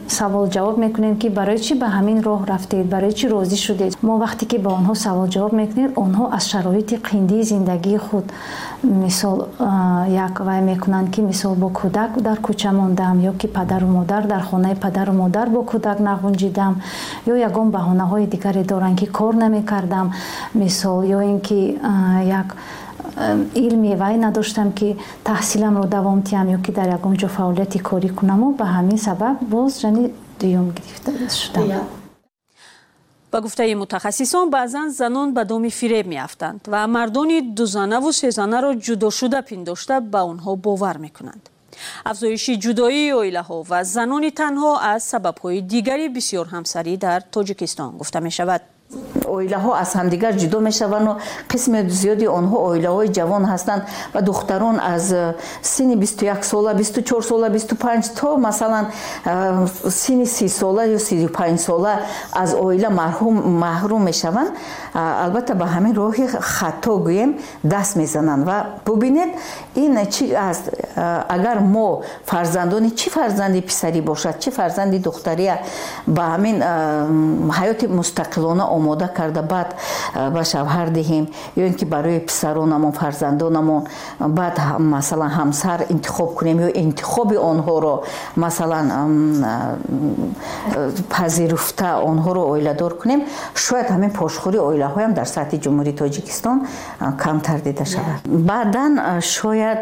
савол 0.08 0.48
ҷавоб 0.56 0.78
мекунем 0.86 1.16
ки 1.22 1.28
барои 1.30 1.60
чӣ 1.66 1.74
ба 1.82 1.88
ҳамин 1.98 2.20
роҳ 2.28 2.42
рафтед? 2.52 2.86
Барои 2.94 3.14
чӣ 3.20 3.26
розӣ 3.34 3.58
шудед? 3.66 3.92
Мо 4.08 4.14
вақте 4.24 4.46
ки 4.52 4.58
ба 4.66 4.70
онҳо 4.80 4.94
савол 5.06 5.28
ҷавоб 5.36 5.54
мекунем 5.62 5.92
онҳо 6.04 6.24
аз 6.38 6.44
шароити 6.52 6.96
қиндии 7.08 7.44
зиндагии 7.52 7.98
худ 7.98 8.26
мисол 8.84 9.38
як 10.28 10.40
вай 10.48 10.62
мекунанд 10.62 11.08
ки 11.14 11.22
мисол 11.22 11.54
бо 11.56 11.68
кӯдак 11.80 12.12
дар 12.28 12.38
кӯча 12.46 12.72
мондам 12.80 13.20
ё 13.30 13.34
ки 13.40 13.48
падару 13.48 13.88
модар 13.88 14.24
дар 14.28 14.44
хонаи 14.50 14.76
падару 14.76 15.14
модар 15.14 15.48
бо 15.50 15.62
кӯдак 15.72 15.98
нағунҷидам 16.10 16.74
ё 17.32 17.36
ягон 17.48 17.68
баҳонаҳои 17.76 18.26
дигаре 18.34 18.64
доранд 18.64 19.00
ки 19.00 19.06
кор 19.06 19.34
намекардам 19.36 20.08
мисол 20.54 21.04
ё 21.18 21.20
ин 21.32 21.40
ки 21.48 21.60
як 22.42 22.56
илми 23.55 23.93
вай 24.03 24.17
надоштам 24.27 24.73
ки 24.79 24.89
таҳсиламро 25.29 25.87
давом 25.97 26.19
диҳам 26.29 26.49
ё 26.57 26.59
ки 26.65 26.71
дар 26.79 26.89
ягон 26.99 27.15
ҷо 27.21 27.29
фаъолияти 27.37 27.79
корӣ 27.89 28.11
кунаму 28.19 28.47
ба 28.61 28.67
ҳамин 28.77 28.99
сабаб 29.07 29.37
боз 29.55 29.73
ҷани 29.83 30.05
дуюм 30.41 30.67
гирифта 30.77 31.11
шудам 31.43 31.69
ба 33.33 33.41
гуфтаи 33.41 33.75
мутахассисон 33.75 34.51
баъзан 34.51 34.91
занон 34.91 35.33
ба 35.33 35.45
доми 35.45 35.71
фиреб 35.71 36.07
меафтанд 36.07 36.61
ва 36.73 36.87
мардони 36.87 37.39
дузанаву 37.59 38.13
сезанаро 38.13 38.71
ҷудошуда 38.87 39.41
пиндошта 39.43 40.01
ба 40.01 40.21
онҳо 40.33 40.53
бовар 40.57 40.99
мекунанд 40.99 41.45
афзоиши 42.05 42.55
ҷудоии 42.65 43.13
оилаҳо 43.21 43.59
ва 43.71 43.85
занони 43.85 44.31
танҳо 44.41 44.73
аз 44.95 45.03
сабабҳои 45.13 45.61
дигари 45.73 46.07
бисёрҳамсарӣ 46.17 46.95
дар 47.07 47.21
тоҷикистон 47.35 47.91
гуфта 48.01 48.21
мешавад 48.21 48.63
Оилаҳо 49.36 49.72
аз 49.84 49.96
ҳамдигар 50.00 50.34
ҷудо 50.42 50.60
мешаванду 50.60 51.12
қисми 51.52 51.80
зиёди 52.02 52.28
онҳо 52.40 52.58
оилаҳои 52.70 53.10
ҷавон 53.18 53.44
ҳастанд 53.52 53.82
ва 54.14 54.22
духтарон 54.22 54.80
аз 54.80 55.14
синни 55.62 55.96
бисту 55.96 56.26
як 56.26 56.46
сола 56.46 56.74
бисту 56.74 57.02
чор 57.02 57.24
сола 57.24 57.50
бисту 57.50 57.76
панҷ 57.76 58.06
то 58.20 58.38
масалан 58.38 58.86
синни 59.90 60.26
си 60.26 60.50
сола 60.50 60.84
ё 60.98 61.00
сию 61.08 61.30
панҷ 61.30 61.58
сола 61.60 61.94
аз 62.34 62.54
оила 62.54 62.90
маҳрум 62.90 64.04
мешаванд. 64.10 64.52
Албатта 64.96 65.56
ба 65.56 65.66
ҳамин 65.66 65.94
роҳи 65.96 66.26
хато 66.40 66.94
гӯем 67.08 67.32
даст 67.64 67.96
мезананд 67.96 68.44
ва 68.48 68.58
бубинед 68.86 69.30
ин 69.76 69.94
чи 70.10 70.34
аст 70.34 70.70
агар 71.36 71.60
мо 71.60 72.02
фарзандони 72.26 72.92
чӣ 73.00 73.10
фарзанди 73.10 73.62
писарӣ 73.62 74.02
бошад 74.02 74.36
чӣ 74.40 74.52
фарзанди 74.52 75.00
духтария 75.00 75.56
ба 76.08 76.24
ҳамин 76.34 76.58
ҳаёти 77.58 77.86
мустақилона 78.00 78.64
омода 78.86 79.08
карда 79.08 79.42
баъд 79.42 79.70
ба 80.36 80.44
шавҳар 80.44 80.90
диҳем 80.90 81.26
ё 81.58 81.64
ин 81.70 81.74
ки 81.74 81.86
барои 81.86 82.20
писаронамон 82.20 82.92
фарзандонамон 82.92 83.84
баъд 84.20 84.56
масалан 84.80 85.32
ҳамсар 85.40 85.80
интихоб 85.90 86.30
кунем 86.38 86.58
ё 86.68 86.70
интихоби 86.84 87.38
онҳоро 87.52 88.04
масалан 88.36 88.86
пазируфта 91.10 91.90
онҳоро 92.12 92.42
оиладор 92.54 92.92
кунем 93.02 93.22
шояд 93.66 93.88
ҳамин 93.94 94.12
пошхӯри 94.20 94.60
оилаҳоям 94.70 95.12
дар 95.20 95.28
сатҳи 95.36 95.58
ҷумҳурии 95.66 95.96
тоҷикистон 96.02 96.58
камтар 97.24 97.60
дида 97.68 97.86
шавад. 97.94 98.20
Баъдан 98.52 98.92
шояд 99.36 99.82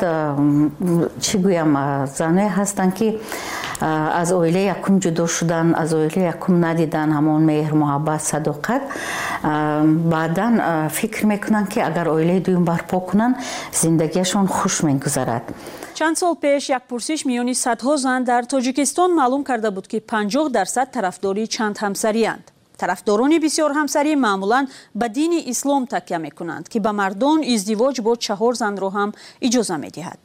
чӣ 1.25 1.35
гӯям 1.45 1.71
занҳое 2.19 2.49
ҳастанд 2.57 2.91
ки 2.97 3.07
аз 3.81 4.31
оилаи 4.31 4.65
якум 4.75 4.99
ҷудо 4.99 5.27
шудан 5.27 5.75
аз 5.77 5.93
оилаи 5.93 6.25
якум 6.35 6.59
надидан 6.59 7.09
ҳамон 7.17 7.41
меҳр 7.51 7.73
муҳаббат 7.81 8.21
садоқат. 8.31 8.83
Баъдан 10.13 10.53
фикр 10.89 11.25
мекунанд 11.25 11.67
ки 11.73 11.79
агар 11.79 12.07
оилаи 12.07 12.39
дуюм 12.39 12.63
барпо 12.65 12.99
кунанд 12.99 13.35
зиндагиашон 13.81 14.47
хуш 14.47 14.83
мегузарад. 14.83 15.43
Чанд 15.93 16.17
сол 16.17 16.35
пеш 16.35 16.69
як 16.69 16.83
пурсиш 16.89 17.25
миёни 17.25 17.53
садҳо 17.53 17.97
зан 17.97 18.23
дар 18.23 18.43
тоҷикистон 18.45 19.09
маълум 19.19 19.43
карда 19.43 19.71
буд 19.71 19.87
ки 19.87 19.99
50 19.99 20.49
дарсад 20.49 20.91
тарафдори 20.91 21.47
чанд 21.47 21.77
ҳамсариянд 21.77 22.45
тарафдорони 22.77 23.37
бисёр 23.45 23.71
ҳамсарӣ 23.79 24.13
маъмулан 24.15 24.65
ба 24.95 25.07
дини 25.09 25.39
ислом 25.53 25.83
такя 25.87 26.17
мекунанд 26.19 26.65
ки 26.71 26.79
ба 26.79 26.91
мардон 27.01 27.39
издивоҷ 27.53 27.95
бо 28.05 28.11
чаҳор 28.25 28.53
занро 28.61 28.89
ҳам 28.97 29.09
иҷоза 29.47 29.77
медиҳад 29.85 30.19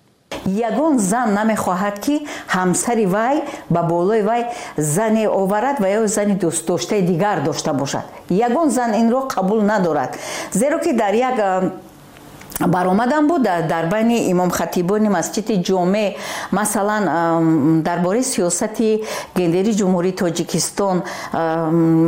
ягон 0.47 0.99
зан 0.99 1.29
намехоҳад 1.39 1.97
ки 2.05 2.27
ҳамсари 2.55 3.07
вай 3.07 3.37
ба 3.71 3.83
болои 3.83 4.23
вай 4.23 4.43
зане 4.77 5.29
оварад 5.29 5.77
ва 5.81 5.89
ё 5.89 6.07
зани 6.07 6.35
дӯстдоштаи 6.35 7.03
дигар 7.03 7.43
дошта 7.43 7.73
бошад. 7.73 8.05
Ягон 8.31 8.71
зан 8.71 8.95
инро 8.95 9.29
қабул 9.35 9.61
надорад 9.63 10.17
зеро 10.53 10.79
ки 10.79 10.93
дар 10.93 11.15
як 11.15 11.37
баромадан 12.67 13.27
буд 13.27 13.43
дар 13.43 13.87
байни 13.87 14.31
имомхатибони 14.31 15.09
масҷиди 15.09 15.63
ҷоме 15.63 16.17
масалан 16.53 17.83
дар 17.83 17.99
бораи 18.01 18.23
сиёсати 18.23 19.03
гендери 19.37 19.73
ҷумҳурии 19.81 20.15
тоҷикистон 20.23 21.03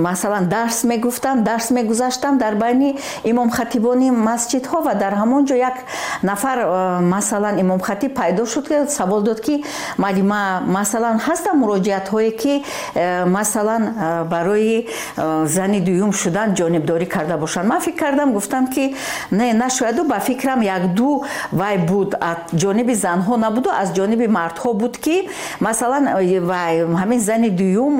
масалан 0.08 0.48
дарс 0.48 0.84
мегуфтам 0.84 1.44
дарс 1.44 1.70
мегузаштам 1.70 2.38
дар 2.38 2.54
байни 2.54 2.98
имомхатибони 3.24 4.10
масҷидҳо 4.10 4.78
ва 4.86 4.94
дар 4.94 5.12
ҳамон 5.20 5.42
ҷо 5.48 5.54
як 5.54 5.76
нафар 6.22 6.58
масалан 7.14 7.54
имомхатиб 7.60 8.14
пайдо 8.14 8.46
шуд 8.46 8.66
савол 8.88 9.22
дод 9.22 9.40
ки 9.40 9.64
малима 9.98 10.62
масалан 10.66 11.16
ҳастам 11.26 11.56
муроҷиатҳое 11.62 12.30
ки 12.42 12.54
масалан 13.26 13.82
барои 14.32 14.86
зани 15.44 15.80
дуюм 15.80 16.12
шудан 16.12 16.48
ҷонибдорӣ 16.54 17.06
карда 17.06 17.36
бошанд. 17.36 17.68
Ман 17.68 17.80
фикр 17.80 18.00
кардам 18.00 18.32
гуфтам 18.32 18.66
ки 18.66 18.94
не 19.30 19.52
нашояду 19.52 20.04
ба 20.04 20.18
фикр 20.20 20.39
фикрам 20.40 20.62
якду 20.62 21.24
вай 21.52 21.78
буд 21.78 22.14
аз 22.20 22.38
ҷониби 22.54 22.94
занҳо 22.94 23.36
набуду 23.36 23.70
аз 23.70 23.88
ҷониби 23.92 24.26
мардҳо 24.26 24.74
буд 24.74 24.96
ки 24.96 25.28
масалан 25.60 26.04
вай 26.50 26.74
ҳамин 27.00 27.20
зани 27.20 27.50
дуюм 27.50 27.94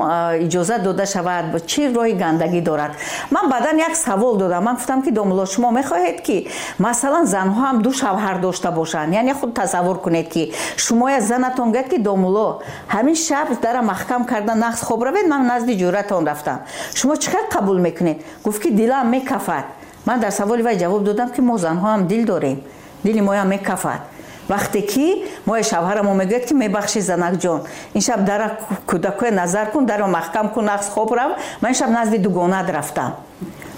иҷозат 0.45 0.83
дода 0.83 1.05
шавад 1.05 1.45
чӣ 1.71 1.81
роҳи 1.95 2.13
гандагӣ 2.23 2.61
дорад? 2.61 2.91
Ман 3.31 3.49
баъдан 3.49 3.77
як 3.77 3.95
савол 3.95 4.35
додам. 4.37 4.63
Ман 4.63 4.75
гуфтам 4.75 5.01
ки 5.03 5.11
домуло 5.11 5.45
шумо 5.45 5.69
мехоҳед 5.79 6.21
ки 6.27 6.47
масалан 6.79 7.25
занҳо 7.25 7.59
ҳам 7.65 7.77
ду 7.81 7.91
шавҳар 8.01 8.37
дошта 8.45 8.71
бошанд. 8.71 9.13
Яъне 9.13 9.33
худ 9.33 9.53
тасаввур 9.53 9.97
кунед 10.05 10.27
ки 10.33 10.53
шумо 10.77 11.09
я 11.09 11.21
занатон 11.21 11.71
гӯяд 11.73 11.87
ки 11.91 11.97
домуло 11.97 12.47
ҳамин 12.95 13.15
шаб 13.27 13.47
дара 13.61 13.81
маҳкам 13.81 14.21
карда 14.31 14.53
нақс 14.65 14.81
хоб 14.87 15.03
равед 15.03 15.27
ман 15.27 15.41
назди 15.51 15.73
ҷӯратон 15.81 16.23
рафтам. 16.29 16.59
Шумо 16.97 17.15
чӣ 17.21 17.29
қадр 17.33 17.49
қабул 17.55 17.77
мекунед? 17.87 18.17
Гуфт 18.43 18.61
ки 18.63 18.69
дилам 18.71 19.09
мекафад 19.09 19.65
ман 20.05 20.19
дар 20.19 20.31
саволи 20.31 20.61
вай 20.61 20.77
ҷавоб 20.77 21.03
додам 21.03 21.29
ки 21.29 21.41
мо 21.41 21.57
занҳоам 21.57 22.07
дил 22.07 22.25
дорем. 22.25 22.61
Дили 23.03 23.21
моям 23.21 23.49
мекафад. 23.49 24.01
Вақте 24.49 24.81
ки 24.81 25.25
моя 25.45 25.63
шавҳарамо 25.63 26.13
мегӯяд 26.21 26.45
ки 26.47 26.53
мебахшӣ 26.53 27.01
занакҷон 27.01 27.61
ин 27.93 28.01
шаб 28.01 28.25
дара 28.25 28.57
кӯдакое 28.89 29.31
назар 29.31 29.71
кун 29.71 29.85
даро 29.85 30.07
маҳкам 30.07 30.49
кун 30.53 30.65
нақс 30.65 30.87
хоб 30.93 31.11
рав 31.13 31.31
ман 31.61 31.71
ин 31.71 31.77
шаб 31.77 31.89
назди 31.89 32.17
дугонат 32.17 32.69
рафтам. 32.69 33.11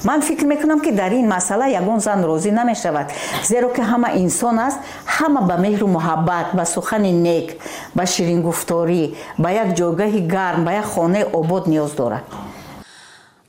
Ман 0.03 0.21
фикр 0.21 0.45
мекунам 0.45 0.79
ки 0.79 0.91
дар 0.91 1.11
ин 1.11 1.27
масъала 1.27 1.67
ягон 1.67 1.99
зан 1.99 2.23
розӣ 2.25 2.51
намешавад 2.51 3.07
зеро 3.43 3.69
ки 3.75 3.81
ҳама 3.81 4.09
инсон 4.23 4.59
аст 4.59 4.79
ҳама 5.15 5.41
ба 5.49 5.55
меҳру 5.57 5.87
муҳаббат 5.87 6.47
ба 6.53 6.65
сухани 6.65 7.11
нек 7.11 7.47
ба 7.95 8.05
ширингуфторӣ 8.05 9.03
ба 9.37 9.49
як 9.51 9.69
ҷойгоҳи 9.77 10.27
гарм 10.27 10.63
ба 10.65 10.71
як 10.71 10.85
хонаи 10.85 11.23
обод 11.39 11.63
ниёз 11.67 11.91
дорад 11.95 12.23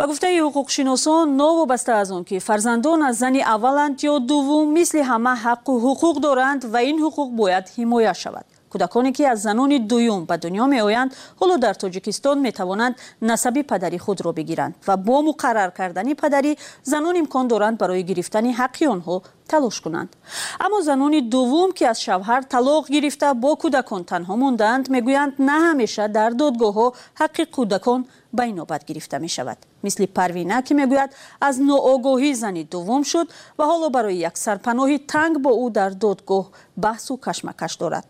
ба 0.04 0.08
гуфтаи 0.08 0.38
ҳуқуқшиносон 0.46 1.26
новобаста 1.42 1.92
аз 2.02 2.10
он 2.10 2.24
ки 2.28 2.38
фарзандон 2.38 3.02
аз 3.08 3.16
зани 3.22 3.40
авваланд 3.54 3.96
ё 4.12 4.14
дуввум 4.30 4.66
мисли 4.78 5.02
ҳама 5.10 5.32
ҳаққу 5.44 5.72
ҳуқуқ 5.84 6.16
доранд 6.26 6.60
ва 6.72 6.80
ин 6.90 6.96
ҳуқуқ 7.04 7.28
бояд 7.40 7.64
ҳимоя 7.76 8.14
шавад. 8.22 8.46
Кӯдаконе 8.72 9.12
ки 9.16 9.22
аз 9.32 9.38
занони 9.46 9.78
дуюм 9.78 10.22
ба 10.30 10.36
дунё 10.44 10.64
меоянд 10.74 11.10
ҳоло 11.40 11.56
дар 11.64 11.74
тоҷикистон 11.82 12.36
метавонанд 12.46 12.94
насаби 13.20 13.62
падари 13.62 13.98
худро 13.98 14.32
бигиранд 14.38 14.74
ва 14.86 14.94
бо 14.96 15.16
муқаррар 15.28 15.70
кардани 15.78 16.14
падарӣ 16.22 16.52
занон 16.92 17.14
имкон 17.22 17.48
доранд 17.48 17.76
барои 17.78 18.02
гирифтани 18.10 18.50
ҳаққи 18.60 18.84
онҳо 18.94 19.16
талош 19.48 19.80
кунанд. 19.80 20.10
Аммо 20.58 20.82
занони 20.82 21.20
дуввум 21.20 21.72
ки 21.72 21.84
аз 21.84 21.98
шавҳар 22.06 22.42
талоқ 22.54 22.84
гирифта 22.94 23.34
бо 23.34 23.50
кӯдакон 23.62 24.02
танҳо 24.10 24.34
мондаанд 24.42 24.84
мегӯянд 24.94 25.34
на 25.38 25.56
ҳамеша 25.66 26.08
дар 26.08 26.30
додгоҳҳо 26.40 26.86
ҳаққи 27.20 27.44
кӯдакон 27.56 28.00
ба 28.36 28.42
инобат 28.52 28.82
гирифта 28.88 29.18
мешавад. 29.18 29.58
Мисли 29.82 30.06
парвина 30.06 30.62
ки 30.66 30.72
мегӯяд 30.80 31.10
аз 31.40 31.56
ноогоҳӣ 31.68 32.30
зани 32.42 32.64
дуввум 32.72 33.02
шуд 33.10 33.28
ва 33.58 33.64
ҳоло 33.70 33.88
барои 33.96 34.18
як 34.28 34.36
сарпаноҳи 34.44 34.98
танг 35.12 35.34
бо 35.44 35.50
ӯ 35.64 35.66
дар 35.78 35.92
додгоҳ 36.04 36.44
баҳсу 36.84 37.12
кашмакаш 37.26 37.72
дорад. 37.82 38.06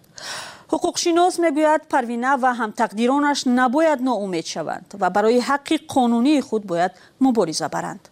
Ҳуқуқшинос 0.73 1.35
мегӯяд 1.45 1.83
парвина 1.93 2.33
ва 2.43 2.51
ҳамтақдиронаш 2.61 3.39
набояд 3.59 4.01
ноумед 4.09 4.47
шаванд 4.55 4.87
ва 5.01 5.09
барои 5.17 5.41
ҳаққи 5.51 5.77
қонунии 5.95 6.41
худ 6.49 6.63
бояд 6.71 6.93
мубориза 7.25 7.69
баранд 7.77 8.03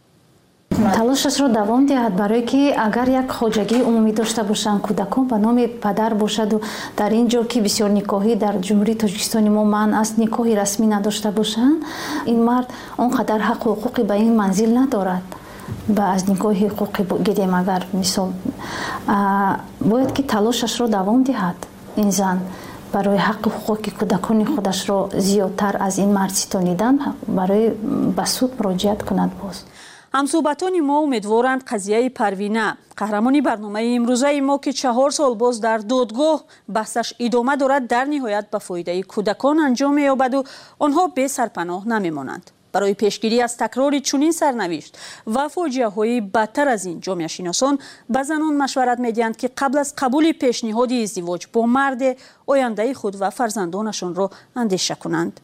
талошашро 0.91 1.49
давом 1.49 1.87
диҳад 1.87 2.15
барое 2.17 2.43
ки 2.43 2.73
агар 2.87 3.09
як 3.09 3.29
хоҷагии 3.39 3.83
умумӣ 3.89 4.13
дошта 4.13 4.43
бошанд 4.45 4.83
кӯдакон 4.87 5.25
ба 5.29 5.39
номи 5.39 5.67
падар 5.67 6.15
бошаду. 6.15 6.61
Дар 6.97 7.13
ин 7.13 7.29
ҷо 7.29 7.45
ки 7.51 7.59
бисёр 7.61 7.91
никоҳӣ 8.01 8.37
дар 8.37 8.55
ҷумҳурии 8.67 9.01
тоҷикистони 9.03 9.51
мо 9.51 9.65
манъ 9.65 10.01
аст 10.03 10.15
никоҳи 10.19 10.55
расмӣ 10.63 10.87
надошта 10.87 11.31
бошанд 11.31 11.79
ин 12.27 12.45
мард 12.45 12.69
он 12.99 13.11
қадар 13.19 13.41
ҳаққу 13.49 13.67
ҳуқуқи 13.75 14.03
ба 14.11 14.15
ин 14.17 14.35
манзил 14.37 14.71
надорад. 14.81 15.27
Ба 15.89 16.03
аз 16.15 16.23
никоҳи 16.33 16.67
ҳуқуқи 16.71 17.03
гирем 17.27 17.55
агар 17.55 17.83
мисол 17.93 18.29
бояд 19.91 20.13
ки 20.17 20.23
талошашро 20.23 20.87
давом 20.89 21.23
диҳад 21.23 21.59
ин 21.97 22.11
зан. 22.11 22.39
Барои 22.93 23.19
ҳаққи 23.29 23.49
ҳуқуқи 23.57 23.91
кӯдакони 23.99 24.45
худашро 24.45 24.99
зиёдтар 25.29 25.75
аз 25.87 25.95
ин 25.99 26.11
мард 26.19 26.35
ситонидан 26.43 26.95
барои 27.27 27.67
ба 28.17 28.25
суд 28.27 28.51
муроҷиат 28.59 29.01
кунад 29.09 29.31
боз 29.43 29.57
ҳамсӯҳбатони 30.17 30.81
мо 30.89 30.97
умедворанд 31.07 31.63
қазияи 31.71 32.09
парвина. 32.21 32.67
Қаҳрамони 33.01 33.41
барномаи 33.49 33.89
имрӯзаи 33.99 34.41
мо 34.49 34.57
ки 34.65 34.73
чаҳор 34.81 35.11
сол 35.19 35.33
боз 35.43 35.57
дар 35.67 35.81
додгоҳ 35.93 36.39
баҳсаш 36.77 37.09
идома 37.27 37.55
дорад 37.63 37.85
дар 37.95 38.07
ниҳоят 38.15 38.47
ба 38.53 38.59
фоидаи 38.67 39.03
кӯдакон 39.13 39.57
анҷом 39.67 39.93
меёбаду 40.01 40.41
онҳо 40.85 41.03
бесарпаноҳ 41.17 41.83
намемонанд. 41.93 42.45
Барои 42.75 42.95
пешгирӣ 43.03 43.39
аз 43.47 43.55
такрори 43.63 44.01
чунин 44.09 44.33
сарнавишт 44.41 44.93
ва 45.35 45.45
фоҷиаҳои 45.55 46.17
бадтар 46.37 46.67
аз 46.75 46.83
ин 46.93 46.99
ҷомеашиносон 47.07 47.75
ба 48.15 48.21
занон 48.31 48.55
машварат 48.63 48.99
медиҳанд 49.07 49.37
ки 49.41 49.47
қабл 49.61 49.79
аз 49.85 49.91
қабули 50.01 50.33
пешниҳоди 50.43 50.97
издивоҷ 51.05 51.43
бо 51.55 51.61
марде 51.77 52.11
ояндаи 52.53 52.93
худ 53.01 53.15
ва 53.23 53.31
фарзандонашонро 53.39 54.27
андеша 54.61 54.97
кунанд 55.03 55.35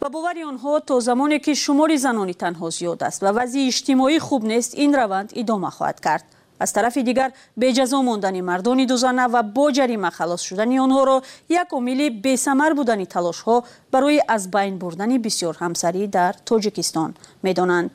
ба 0.00 0.08
бовари 0.14 0.42
онҳо 0.50 0.80
то 0.88 1.00
замоне 1.00 1.38
ки 1.44 1.52
шумори 1.54 1.96
занони 1.98 2.34
танҳо 2.34 2.68
зиёд 2.78 3.00
аст 3.08 3.20
ва 3.24 3.30
вазъи 3.38 3.68
иҷтимоӣ 3.70 4.18
хуб 4.26 4.42
нест 4.52 4.70
ин 4.84 4.90
раванд 5.00 5.28
идома 5.42 5.70
хоҳад 5.76 5.98
кард. 6.06 6.26
Аз 6.60 6.72
тарафи 6.72 7.02
дигар 7.02 7.30
беҷазо 7.56 8.02
мондани 8.02 8.42
мардони 8.42 8.86
дузана 8.86 9.28
ва 9.28 9.42
бо 9.42 9.66
ҷарима 9.76 10.10
халос 10.10 10.42
шудани 10.48 10.76
онҳоро 10.86 11.16
як 11.48 11.72
омили 11.72 12.06
бесамар 12.10 12.72
будани 12.74 13.06
талошҳо 13.14 13.56
барои 13.92 14.20
аз 14.28 14.42
байн 14.54 14.78
бурдани 14.78 15.18
бисёр 15.18 15.54
ҳамсарӣ 15.62 16.02
дар 16.06 16.34
тоҷикистон 16.48 17.10
медонанд 17.42 17.92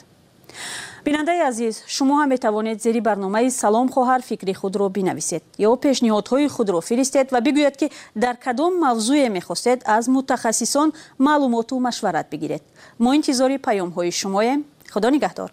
бинандаи 1.06 1.42
азиз 1.50 1.84
шумо 1.96 2.14
ҳам 2.20 2.30
метавонед 2.34 2.82
зери 2.82 3.02
барномаи 3.10 3.50
салом 3.62 3.88
хоҳар 3.96 4.22
фикри 4.30 4.54
худро 4.62 4.88
бинависед 4.98 5.44
ё 5.68 5.72
пешниҳодҳои 5.84 6.48
худро 6.56 6.80
фиристед 6.90 7.28
ва 7.34 7.40
бигӯед 7.46 7.76
ки 7.82 7.88
дар 8.24 8.36
кадом 8.46 8.74
мавзӯе 8.86 9.30
мехостед 9.38 9.80
аз 9.98 10.04
мутахассисон 10.16 10.90
маълумоту 11.28 11.76
машварат 11.88 12.28
бигиред. 12.32 12.64
Мо 13.04 13.10
интизори 13.18 13.58
паёмҳои 13.68 14.12
шумоем. 14.20 14.60
Худо 14.94 15.08
нигаҳдор 15.16 15.50